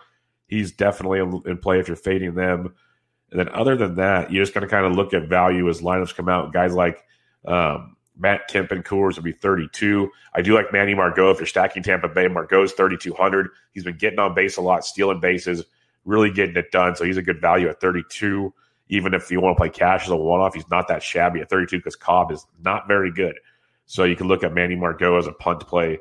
He's 0.47 0.71
definitely 0.71 1.19
in 1.19 1.57
play 1.57 1.79
if 1.79 1.87
you're 1.87 1.97
fading 1.97 2.35
them. 2.35 2.73
And 3.31 3.39
then 3.39 3.49
other 3.49 3.75
than 3.75 3.95
that, 3.95 4.31
you're 4.31 4.43
just 4.43 4.53
got 4.53 4.61
to 4.61 4.67
kind 4.67 4.85
of 4.85 4.93
look 4.93 5.13
at 5.13 5.27
value 5.27 5.67
as 5.67 5.81
lineups 5.81 6.15
come 6.15 6.29
out. 6.29 6.53
Guys 6.53 6.73
like 6.73 7.03
um, 7.45 7.96
Matt 8.17 8.47
Kemp 8.47 8.71
and 8.71 8.83
Coors 8.83 9.15
will 9.15 9.23
be 9.23 9.31
32. 9.31 10.09
I 10.33 10.41
do 10.41 10.53
like 10.53 10.73
Manny 10.73 10.95
Margot. 10.95 11.31
If 11.31 11.39
you're 11.39 11.47
stacking 11.47 11.83
Tampa 11.83 12.07
Bay, 12.07 12.27
Margot's 12.27 12.73
3,200. 12.73 13.49
He's 13.73 13.83
been 13.83 13.97
getting 13.97 14.19
on 14.19 14.33
base 14.33 14.57
a 14.57 14.61
lot, 14.61 14.85
stealing 14.85 15.19
bases, 15.19 15.63
really 16.05 16.31
getting 16.31 16.55
it 16.55 16.71
done. 16.71 16.95
So 16.95 17.03
he's 17.03 17.17
a 17.17 17.21
good 17.21 17.41
value 17.41 17.67
at 17.69 17.79
32. 17.79 18.53
Even 18.89 19.13
if 19.13 19.29
you 19.29 19.41
want 19.41 19.57
to 19.57 19.59
play 19.59 19.69
cash 19.69 20.05
as 20.05 20.09
a 20.09 20.15
one 20.15 20.39
off, 20.39 20.55
he's 20.55 20.69
not 20.69 20.87
that 20.87 21.03
shabby 21.03 21.41
at 21.41 21.49
32 21.49 21.77
because 21.77 21.95
Cobb 21.95 22.31
is 22.31 22.45
not 22.63 22.87
very 22.87 23.11
good. 23.11 23.35
So 23.85 24.03
you 24.03 24.15
can 24.15 24.27
look 24.27 24.43
at 24.43 24.53
Manny 24.53 24.75
Margot 24.75 25.17
as 25.17 25.27
a 25.27 25.31
punt 25.33 25.67
play 25.67 25.99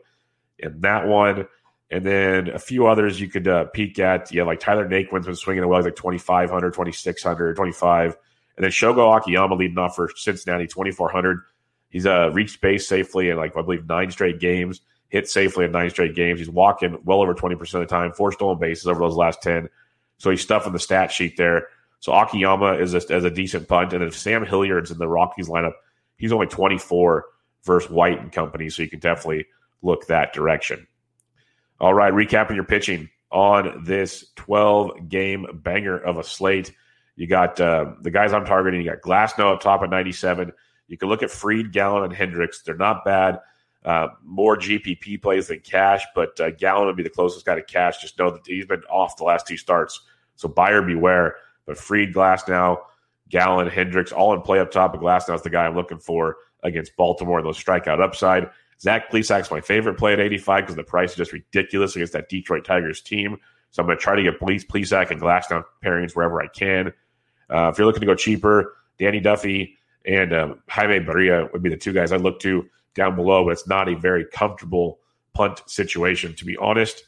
in 0.59 0.81
that 0.81 1.07
one. 1.07 1.47
And 1.91 2.05
then 2.05 2.49
a 2.49 2.59
few 2.59 2.87
others 2.87 3.21
you 3.21 3.29
could 3.29 3.47
uh, 3.47 3.67
peek 3.67 3.99
at. 3.99 4.33
Yeah, 4.33 4.43
like 4.43 4.59
Tyler 4.59 4.89
Naquin's 4.89 5.27
been 5.27 5.37
swinging 5.37 5.63
away 5.63 5.83
like 5.83 5.95
2,500, 5.95 6.73
2,600, 6.73 7.55
25. 7.55 8.17
And 8.57 8.65
then 8.65 8.71
Shogo 8.71 9.17
Akiyama 9.17 9.55
leading 9.55 9.79
off 9.79 9.95
for 9.95 10.11
Cincinnati, 10.17 10.67
2,400. 10.67 11.41
He's 11.89 12.07
uh, 12.07 12.31
reached 12.33 12.61
base 12.61 12.87
safely 12.87 13.31
in 13.31 13.37
like, 13.37 13.57
I 13.57 13.63
believe, 13.63 13.89
nine 13.89 14.11
straight 14.11 14.41
games, 14.41 14.81
hit 15.09 15.29
safely 15.29 15.65
in 15.65 15.73
nine 15.73 15.91
straight 15.91 16.15
games. 16.15 16.39
He's 16.39 16.51
walking 16.51 16.99
well 17.05 17.23
over 17.23 17.35
20% 17.35 17.61
of 17.61 17.81
the 17.81 17.87
time, 17.87 18.13
four 18.13 18.33
stolen 18.33 18.59
bases 18.59 18.87
over 18.87 19.01
those 19.01 19.17
last 19.17 19.43
10. 19.43 19.69
So 20.19 20.31
he's 20.31 20.41
stuffing 20.41 20.73
the 20.73 20.79
stat 20.79 21.13
sheet 21.13 21.37
there. 21.37 21.69
So 22.01 22.13
Akiyama 22.13 22.75
is 22.75 22.95
a, 22.95 23.03
as 23.11 23.25
a 23.25 23.31
decent 23.31 23.69
punt. 23.69 23.93
And 23.93 24.03
if 24.03 24.17
Sam 24.17 24.45
Hilliard's 24.45 24.91
in 24.91 24.99
the 24.99 25.09
Rockies 25.09 25.49
lineup, 25.49 25.73
he's 26.17 26.33
only 26.33 26.47
24 26.47 27.25
versus 27.65 27.91
White 27.91 28.21
and 28.21 28.33
company. 28.33 28.69
So 28.69 28.83
you 28.83 28.89
can 28.89 29.01
definitely 29.01 29.47
look 29.83 30.07
that 30.07 30.33
direction. 30.33 30.87
All 31.81 31.95
right, 31.95 32.13
recapping 32.13 32.55
your 32.55 32.65
pitching 32.65 33.11
on 33.31 33.85
this 33.85 34.33
12 34.37 35.09
game 35.09 35.47
banger 35.53 35.99
of 35.99 36.17
a 36.17 36.25
slate. 36.25 36.73
You 37.17 37.27
got 37.27 37.61
uh, 37.61 37.93
the 38.03 38.11
guys 38.11 38.33
I'm 38.33 38.47
targeting. 38.47 38.81
You 38.81 38.91
got 38.91 39.01
Glasnow 39.01 39.55
up 39.55 39.61
top 39.61 39.83
at 39.83 39.91
97. 39.91 40.53
You 40.89 40.97
can 40.97 41.09
look 41.09 41.23
at 41.23 41.31
Fried, 41.31 41.73
Gallen, 41.73 42.05
and 42.05 42.13
Hendricks. 42.13 42.63
They're 42.63 42.77
not 42.77 43.05
bad. 43.05 43.41
Uh, 43.85 44.09
more 44.25 44.57
GPP 44.57 45.23
plays 45.23 45.47
than 45.47 45.61
cash, 45.61 46.05
but 46.15 46.39
uh, 46.41 46.51
Gallen 46.51 46.87
would 46.87 46.97
be 46.97 47.03
the 47.03 47.11
closest 47.11 47.47
guy 47.47 47.55
to 47.55 47.63
cash. 47.63 48.01
Just 48.01 48.19
know 48.19 48.31
that 48.31 48.43
he's 48.45 48.67
been 48.67 48.83
off 48.91 49.17
the 49.17 49.25
last 49.25 49.47
two 49.47 49.57
starts. 49.57 50.01
So 50.35 50.49
buyer 50.49 50.83
beware. 50.83 51.37
But 51.67 51.79
Fried, 51.79 52.13
Glass 52.13 52.49
now, 52.49 52.83
Gallen, 53.29 53.69
Hendricks, 53.69 54.13
all 54.13 54.35
in 54.35 54.41
play 54.43 54.59
up 54.59 54.71
top. 54.71 54.93
But 54.93 55.01
Glasnow 55.01 55.35
is 55.35 55.43
the 55.43 55.51
guy 55.51 55.67
I'm 55.67 55.75
looking 55.75 55.99
for 55.99 56.37
against 56.63 56.97
Baltimore 56.97 57.39
and 57.39 57.47
those 57.47 57.63
strikeout 57.63 58.01
upside. 58.01 58.51
Zach 58.81 59.11
Plesac's 59.11 59.51
my 59.51 59.61
favorite 59.61 59.99
play 59.99 60.13
at 60.13 60.21
85 60.21 60.63
because 60.63 60.77
the 60.77 60.85
price 60.85 61.11
is 61.13 61.17
just 61.17 61.33
ridiculous 61.33 61.97
against 61.97 62.13
that 62.13 62.29
Detroit 62.29 62.65
Tigers 62.65 63.01
team. 63.01 63.39
So 63.71 63.83
I'm 63.83 63.87
going 63.87 63.99
to 63.99 64.03
try 64.03 64.17
to 64.17 64.23
get 64.23 64.41
Plesac 64.41 65.11
and 65.11 65.21
Glasnow 65.21 65.65
pairings 65.85 66.15
wherever 66.15 66.41
I 66.41 66.47
can. 66.49 66.93
Uh, 67.49 67.71
if 67.71 67.79
you're 67.79 67.87
looking 67.87 68.01
to 68.01 68.07
go 68.07 68.15
cheaper, 68.15 68.77
Danny 68.99 69.21
Duffy 69.21 69.77
and 70.07 70.33
um, 70.33 70.63
Jaime 70.69 71.05
Barria 71.05 71.53
would 71.53 71.63
be 71.63 71.71
the 71.71 71.77
two 71.77 71.93
guys 71.93 72.13
I 72.13 72.17
look 72.17 72.41
to 72.41 72.67
down 72.95 73.17
below, 73.17 73.45
but 73.45 73.51
it's 73.51 73.69
not 73.69 73.89
a 73.89 73.97
very 73.97 74.25
comfortable 74.33 74.99
punt 75.35 75.63
situation, 75.67 76.35
to 76.37 76.45
be 76.45 76.57
honest. 76.57 77.05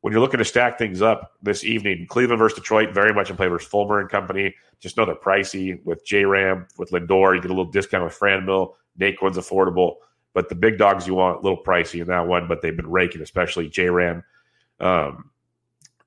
When 0.00 0.12
you're 0.12 0.22
looking 0.22 0.38
to 0.38 0.44
stack 0.44 0.78
things 0.78 1.02
up 1.02 1.32
this 1.42 1.62
evening, 1.62 2.06
Cleveland 2.08 2.38
versus 2.38 2.58
Detroit, 2.58 2.94
very 2.94 3.12
much 3.12 3.28
in 3.28 3.36
play 3.36 3.48
versus 3.48 3.68
Fulmer 3.68 4.00
and 4.00 4.08
company. 4.08 4.54
Just 4.80 4.96
know 4.96 5.04
they're 5.04 5.14
pricey 5.14 5.84
with 5.84 6.04
J 6.06 6.24
Ram, 6.24 6.66
with 6.78 6.90
Lindor. 6.90 7.34
You 7.34 7.42
get 7.42 7.50
a 7.50 7.54
little 7.54 7.70
discount 7.70 8.04
with 8.04 8.18
Franmil. 8.18 8.72
Naquin's 8.98 9.36
affordable. 9.36 9.96
But 10.32 10.48
the 10.48 10.54
big 10.54 10.78
dogs 10.78 11.06
you 11.06 11.14
want 11.14 11.40
a 11.40 11.42
little 11.42 11.62
pricey 11.62 12.00
in 12.00 12.06
that 12.06 12.26
one, 12.26 12.48
but 12.48 12.62
they've 12.62 12.76
been 12.76 12.90
raking, 12.90 13.20
especially 13.20 13.68
J 13.68 13.90
Ram. 13.90 14.24
Um, 14.78 15.30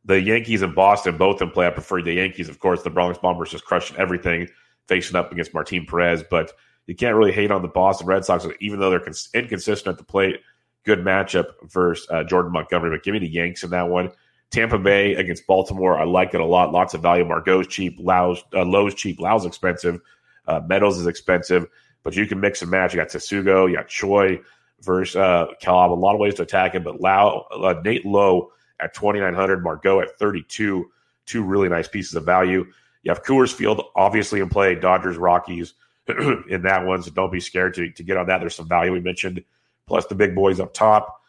the 0.05 0.19
Yankees 0.19 0.61
and 0.61 0.73
Boston 0.73 1.17
both 1.17 1.41
in 1.41 1.51
play. 1.51 1.67
I 1.67 1.69
prefer 1.69 2.01
the 2.01 2.13
Yankees, 2.13 2.49
of 2.49 2.59
course. 2.59 2.81
The 2.83 2.89
Bronx 2.89 3.19
Bombers 3.19 3.51
just 3.51 3.65
crushing 3.65 3.97
everything, 3.97 4.49
facing 4.87 5.15
up 5.15 5.31
against 5.31 5.53
Martin 5.53 5.85
Perez. 5.85 6.23
But 6.29 6.51
you 6.87 6.95
can't 6.95 7.15
really 7.15 7.31
hate 7.31 7.51
on 7.51 7.61
the 7.61 7.67
Boston 7.67 8.07
Red 8.07 8.25
Sox, 8.25 8.45
even 8.59 8.79
though 8.79 8.89
they're 8.89 9.05
inconsistent 9.33 9.93
at 9.93 9.97
the 9.97 10.03
plate. 10.03 10.41
Good 10.85 10.99
matchup 10.99 11.45
versus 11.63 12.07
uh, 12.09 12.23
Jordan 12.23 12.51
Montgomery. 12.51 12.91
But 12.91 13.03
give 13.03 13.13
me 13.13 13.19
the 13.19 13.29
Yanks 13.29 13.63
in 13.63 13.69
that 13.69 13.87
one. 13.87 14.11
Tampa 14.51 14.77
Bay 14.77 15.15
against 15.15 15.47
Baltimore. 15.47 15.97
I 15.97 16.03
like 16.03 16.33
it 16.33 16.41
a 16.41 16.45
lot. 16.45 16.71
Lots 16.71 16.93
of 16.93 17.01
value. 17.01 17.25
Margot's 17.25 17.67
cheap. 17.67 17.97
Lowe's, 17.99 18.43
uh, 18.53 18.63
Lowe's 18.63 18.93
cheap. 18.93 19.19
Lowe's 19.19 19.45
expensive. 19.45 19.99
Uh, 20.47 20.61
Meadows 20.67 20.99
is 20.99 21.07
expensive. 21.07 21.65
But 22.03 22.15
you 22.15 22.27
can 22.27 22.39
mix 22.39 22.61
and 22.61 22.69
match. 22.69 22.93
You 22.93 22.99
got 22.99 23.07
Tsutsugo, 23.07 23.69
you 23.69 23.77
got 23.77 23.87
Choi 23.87 24.41
versus 24.81 25.15
uh, 25.15 25.47
Calab. 25.61 25.91
A 25.91 25.93
lot 25.93 26.13
of 26.13 26.19
ways 26.19 26.35
to 26.35 26.43
attack 26.43 26.75
him, 26.75 26.83
but 26.83 26.99
Lau, 26.99 27.47
uh, 27.51 27.81
Nate 27.83 28.05
Lowe 28.05 28.51
at 28.79 28.93
2,900, 28.93 29.63
Margot 29.63 30.01
at 30.01 30.19
32. 30.19 30.91
Two 31.25 31.43
really 31.43 31.69
nice 31.69 31.87
pieces 31.87 32.13
of 32.15 32.25
value. 32.25 32.65
You 33.03 33.11
have 33.11 33.23
Coors 33.23 33.53
Field 33.53 33.81
obviously 33.95 34.39
in 34.39 34.49
play, 34.49 34.75
Dodgers, 34.75 35.17
Rockies 35.17 35.73
in 36.07 36.63
that 36.63 36.85
one. 36.85 37.03
So 37.03 37.11
don't 37.11 37.31
be 37.31 37.39
scared 37.39 37.75
to, 37.75 37.91
to 37.91 38.03
get 38.03 38.17
on 38.17 38.27
that. 38.27 38.39
There's 38.39 38.55
some 38.55 38.67
value 38.67 38.91
we 38.91 39.01
mentioned, 39.01 39.43
plus 39.87 40.05
the 40.07 40.15
big 40.15 40.35
boys 40.35 40.59
up 40.59 40.73
top. 40.73 41.21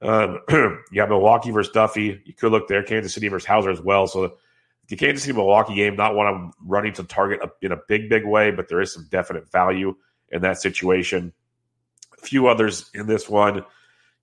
Um, 0.00 0.40
you 0.50 1.00
have 1.00 1.10
Milwaukee 1.10 1.50
versus 1.50 1.72
Duffy. 1.72 2.20
You 2.24 2.34
could 2.34 2.52
look 2.52 2.68
there. 2.68 2.82
Kansas 2.82 3.14
City 3.14 3.28
versus 3.28 3.46
Houser 3.46 3.70
as 3.70 3.80
well. 3.80 4.06
So 4.06 4.34
the 4.88 4.96
Kansas 4.96 5.24
City 5.24 5.36
Milwaukee 5.36 5.74
game, 5.74 5.96
not 5.96 6.14
one 6.14 6.26
I'm 6.26 6.52
running 6.64 6.94
to 6.94 7.04
target 7.04 7.40
in 7.60 7.72
a 7.72 7.78
big, 7.88 8.08
big 8.08 8.24
way, 8.24 8.50
but 8.50 8.68
there 8.68 8.80
is 8.80 8.92
some 8.92 9.06
definite 9.10 9.50
value 9.50 9.94
in 10.30 10.42
that 10.42 10.60
situation. 10.60 11.32
A 12.16 12.26
few 12.26 12.48
others 12.48 12.90
in 12.94 13.06
this 13.06 13.28
one. 13.28 13.64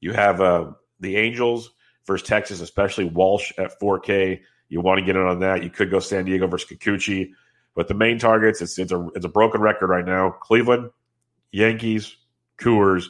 You 0.01 0.13
have 0.13 0.41
uh, 0.41 0.71
the 0.99 1.17
Angels 1.17 1.71
versus 2.05 2.27
Texas, 2.27 2.61
especially 2.61 3.05
Walsh 3.05 3.51
at 3.57 3.79
4K. 3.79 4.41
You 4.69 4.81
want 4.81 4.99
to 4.99 5.05
get 5.05 5.15
in 5.15 5.23
on 5.23 5.39
that. 5.39 5.63
You 5.63 5.69
could 5.69 5.91
go 5.91 5.99
San 5.99 6.25
Diego 6.25 6.47
versus 6.47 6.69
Kikuchi. 6.69 7.31
But 7.75 7.87
the 7.87 7.93
main 7.93 8.17
targets, 8.17 8.61
it's, 8.61 8.79
it's, 8.79 8.91
a, 8.91 9.07
it's 9.15 9.25
a 9.25 9.29
broken 9.29 9.61
record 9.61 9.87
right 9.87 10.05
now. 10.05 10.31
Cleveland, 10.31 10.91
Yankees, 11.51 12.15
Coors, 12.57 13.05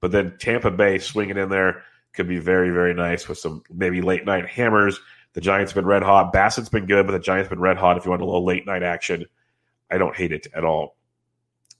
but 0.00 0.12
then 0.12 0.36
Tampa 0.38 0.70
Bay 0.70 0.98
swinging 0.98 1.38
in 1.38 1.48
there 1.48 1.82
could 2.12 2.28
be 2.28 2.38
very, 2.38 2.70
very 2.70 2.92
nice 2.92 3.26
with 3.26 3.38
some 3.38 3.62
maybe 3.72 4.02
late 4.02 4.26
night 4.26 4.46
hammers. 4.46 5.00
The 5.32 5.40
Giants 5.40 5.72
have 5.72 5.76
been 5.76 5.86
red 5.86 6.02
hot. 6.02 6.32
Bassitt's 6.32 6.68
been 6.68 6.86
good, 6.86 7.06
but 7.06 7.12
the 7.12 7.18
Giants 7.18 7.46
have 7.48 7.56
been 7.56 7.60
red 7.60 7.78
hot 7.78 7.96
if 7.96 8.04
you 8.04 8.10
want 8.10 8.20
a 8.20 8.26
little 8.26 8.44
late 8.44 8.66
night 8.66 8.82
action. 8.82 9.24
I 9.90 9.96
don't 9.96 10.14
hate 10.14 10.32
it 10.32 10.46
at 10.54 10.64
all. 10.64 10.96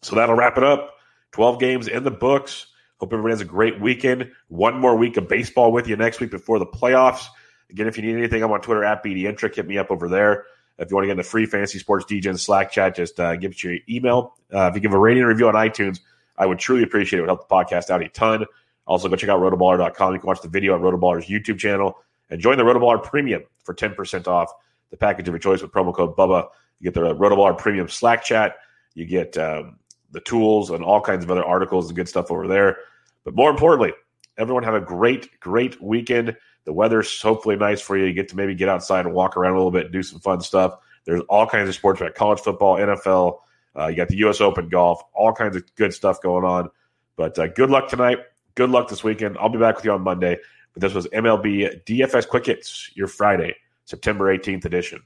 So 0.00 0.16
that'll 0.16 0.34
wrap 0.34 0.56
it 0.56 0.64
up. 0.64 0.94
12 1.32 1.60
games 1.60 1.88
in 1.88 2.02
the 2.04 2.10
books. 2.10 2.66
Hope 2.98 3.12
everybody 3.12 3.32
has 3.32 3.40
a 3.40 3.46
great 3.46 3.80
weekend. 3.80 4.30
One 4.48 4.78
more 4.78 4.96
week 4.96 5.16
of 5.16 5.28
baseball 5.28 5.72
with 5.72 5.88
you 5.88 5.96
next 5.96 6.20
week 6.20 6.30
before 6.30 6.58
the 6.58 6.66
playoffs. 6.66 7.26
Again, 7.72 7.88
if 7.88 7.96
you 7.96 8.02
need 8.04 8.16
anything, 8.16 8.42
I'm 8.42 8.52
on 8.52 8.60
Twitter 8.60 8.84
at 8.84 9.02
BDintric. 9.02 9.56
Hit 9.56 9.66
me 9.66 9.78
up 9.78 9.90
over 9.90 10.08
there. 10.08 10.44
If 10.78 10.90
you 10.90 10.94
want 10.94 11.04
to 11.04 11.08
get 11.08 11.12
in 11.12 11.16
the 11.18 11.22
free 11.22 11.46
Fantasy 11.46 11.78
Sports 11.78 12.04
DJ 12.04 12.38
Slack 12.38 12.70
chat, 12.70 12.94
just 12.94 13.18
uh, 13.18 13.36
give 13.36 13.52
us 13.52 13.64
your 13.64 13.76
email. 13.88 14.34
Uh, 14.52 14.68
if 14.68 14.74
you 14.74 14.80
give 14.80 14.92
a 14.92 14.98
rating 14.98 15.22
and 15.22 15.28
review 15.28 15.48
on 15.48 15.54
iTunes, 15.54 16.00
I 16.36 16.46
would 16.46 16.58
truly 16.58 16.82
appreciate 16.82 17.18
it. 17.18 17.20
It 17.20 17.22
would 17.22 17.28
help 17.30 17.48
the 17.48 17.54
podcast 17.54 17.90
out 17.90 18.02
a 18.02 18.08
ton. 18.08 18.46
Also, 18.86 19.08
go 19.08 19.16
check 19.16 19.30
out 19.30 19.40
rotoballer.com. 19.40 20.12
You 20.12 20.20
can 20.20 20.26
watch 20.26 20.42
the 20.42 20.48
video 20.48 20.74
on 20.74 20.80
Rotoballer's 20.80 21.26
YouTube 21.26 21.58
channel 21.58 21.98
and 22.30 22.40
join 22.40 22.56
the 22.58 22.64
Rotoballer 22.64 23.02
Premium 23.02 23.42
for 23.64 23.74
10% 23.74 24.26
off 24.26 24.52
the 24.90 24.96
package 24.96 25.28
of 25.28 25.32
your 25.32 25.38
choice 25.38 25.62
with 25.62 25.72
promo 25.72 25.94
code 25.94 26.16
BUBBA. 26.16 26.48
You 26.80 26.90
get 26.90 26.94
the 26.94 27.14
Rotoballer 27.14 27.56
Premium 27.56 27.88
Slack 27.88 28.24
chat. 28.24 28.56
You 28.94 29.06
get 29.06 29.38
um, 29.38 29.78
the 30.10 30.20
tools 30.20 30.70
and 30.70 30.84
all 30.84 31.00
kinds 31.00 31.24
of 31.24 31.30
other 31.30 31.44
articles 31.44 31.88
and 31.88 31.96
good 31.96 32.08
stuff 32.08 32.30
over 32.30 32.48
there. 32.48 32.78
But 33.24 33.34
more 33.34 33.50
importantly, 33.50 33.92
everyone 34.36 34.64
have 34.64 34.74
a 34.74 34.80
great, 34.80 35.40
great 35.40 35.80
weekend. 35.80 36.36
The 36.64 36.72
weather's 36.72 37.20
hopefully 37.20 37.56
nice 37.56 37.80
for 37.80 37.96
you. 37.96 38.04
You 38.04 38.12
get 38.12 38.28
to 38.28 38.36
maybe 38.36 38.54
get 38.54 38.68
outside 38.68 39.04
and 39.06 39.14
walk 39.14 39.36
around 39.36 39.52
a 39.52 39.56
little 39.56 39.70
bit 39.70 39.84
and 39.86 39.92
do 39.92 40.02
some 40.02 40.20
fun 40.20 40.40
stuff. 40.40 40.76
There's 41.04 41.22
all 41.28 41.46
kinds 41.46 41.68
of 41.68 41.74
sports, 41.74 42.00
right? 42.00 42.14
College 42.14 42.40
football, 42.40 42.76
NFL. 42.76 43.38
Uh, 43.76 43.86
you 43.88 43.96
got 43.96 44.08
the 44.08 44.16
U.S. 44.18 44.40
Open 44.40 44.68
golf, 44.68 45.02
all 45.14 45.32
kinds 45.32 45.56
of 45.56 45.74
good 45.74 45.92
stuff 45.92 46.20
going 46.22 46.44
on. 46.44 46.70
But 47.16 47.38
uh, 47.38 47.48
good 47.48 47.70
luck 47.70 47.88
tonight. 47.88 48.18
Good 48.54 48.70
luck 48.70 48.88
this 48.88 49.02
weekend. 49.02 49.36
I'll 49.38 49.48
be 49.48 49.58
back 49.58 49.76
with 49.76 49.84
you 49.84 49.92
on 49.92 50.02
Monday. 50.02 50.38
But 50.74 50.82
this 50.82 50.94
was 50.94 51.06
MLB 51.08 51.84
DFS 51.84 52.28
Quick 52.28 52.46
Hits, 52.46 52.90
your 52.94 53.08
Friday, 53.08 53.54
September 53.84 54.36
18th 54.36 54.64
edition. 54.64 55.02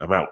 I'm 0.00 0.12
out. 0.12 0.30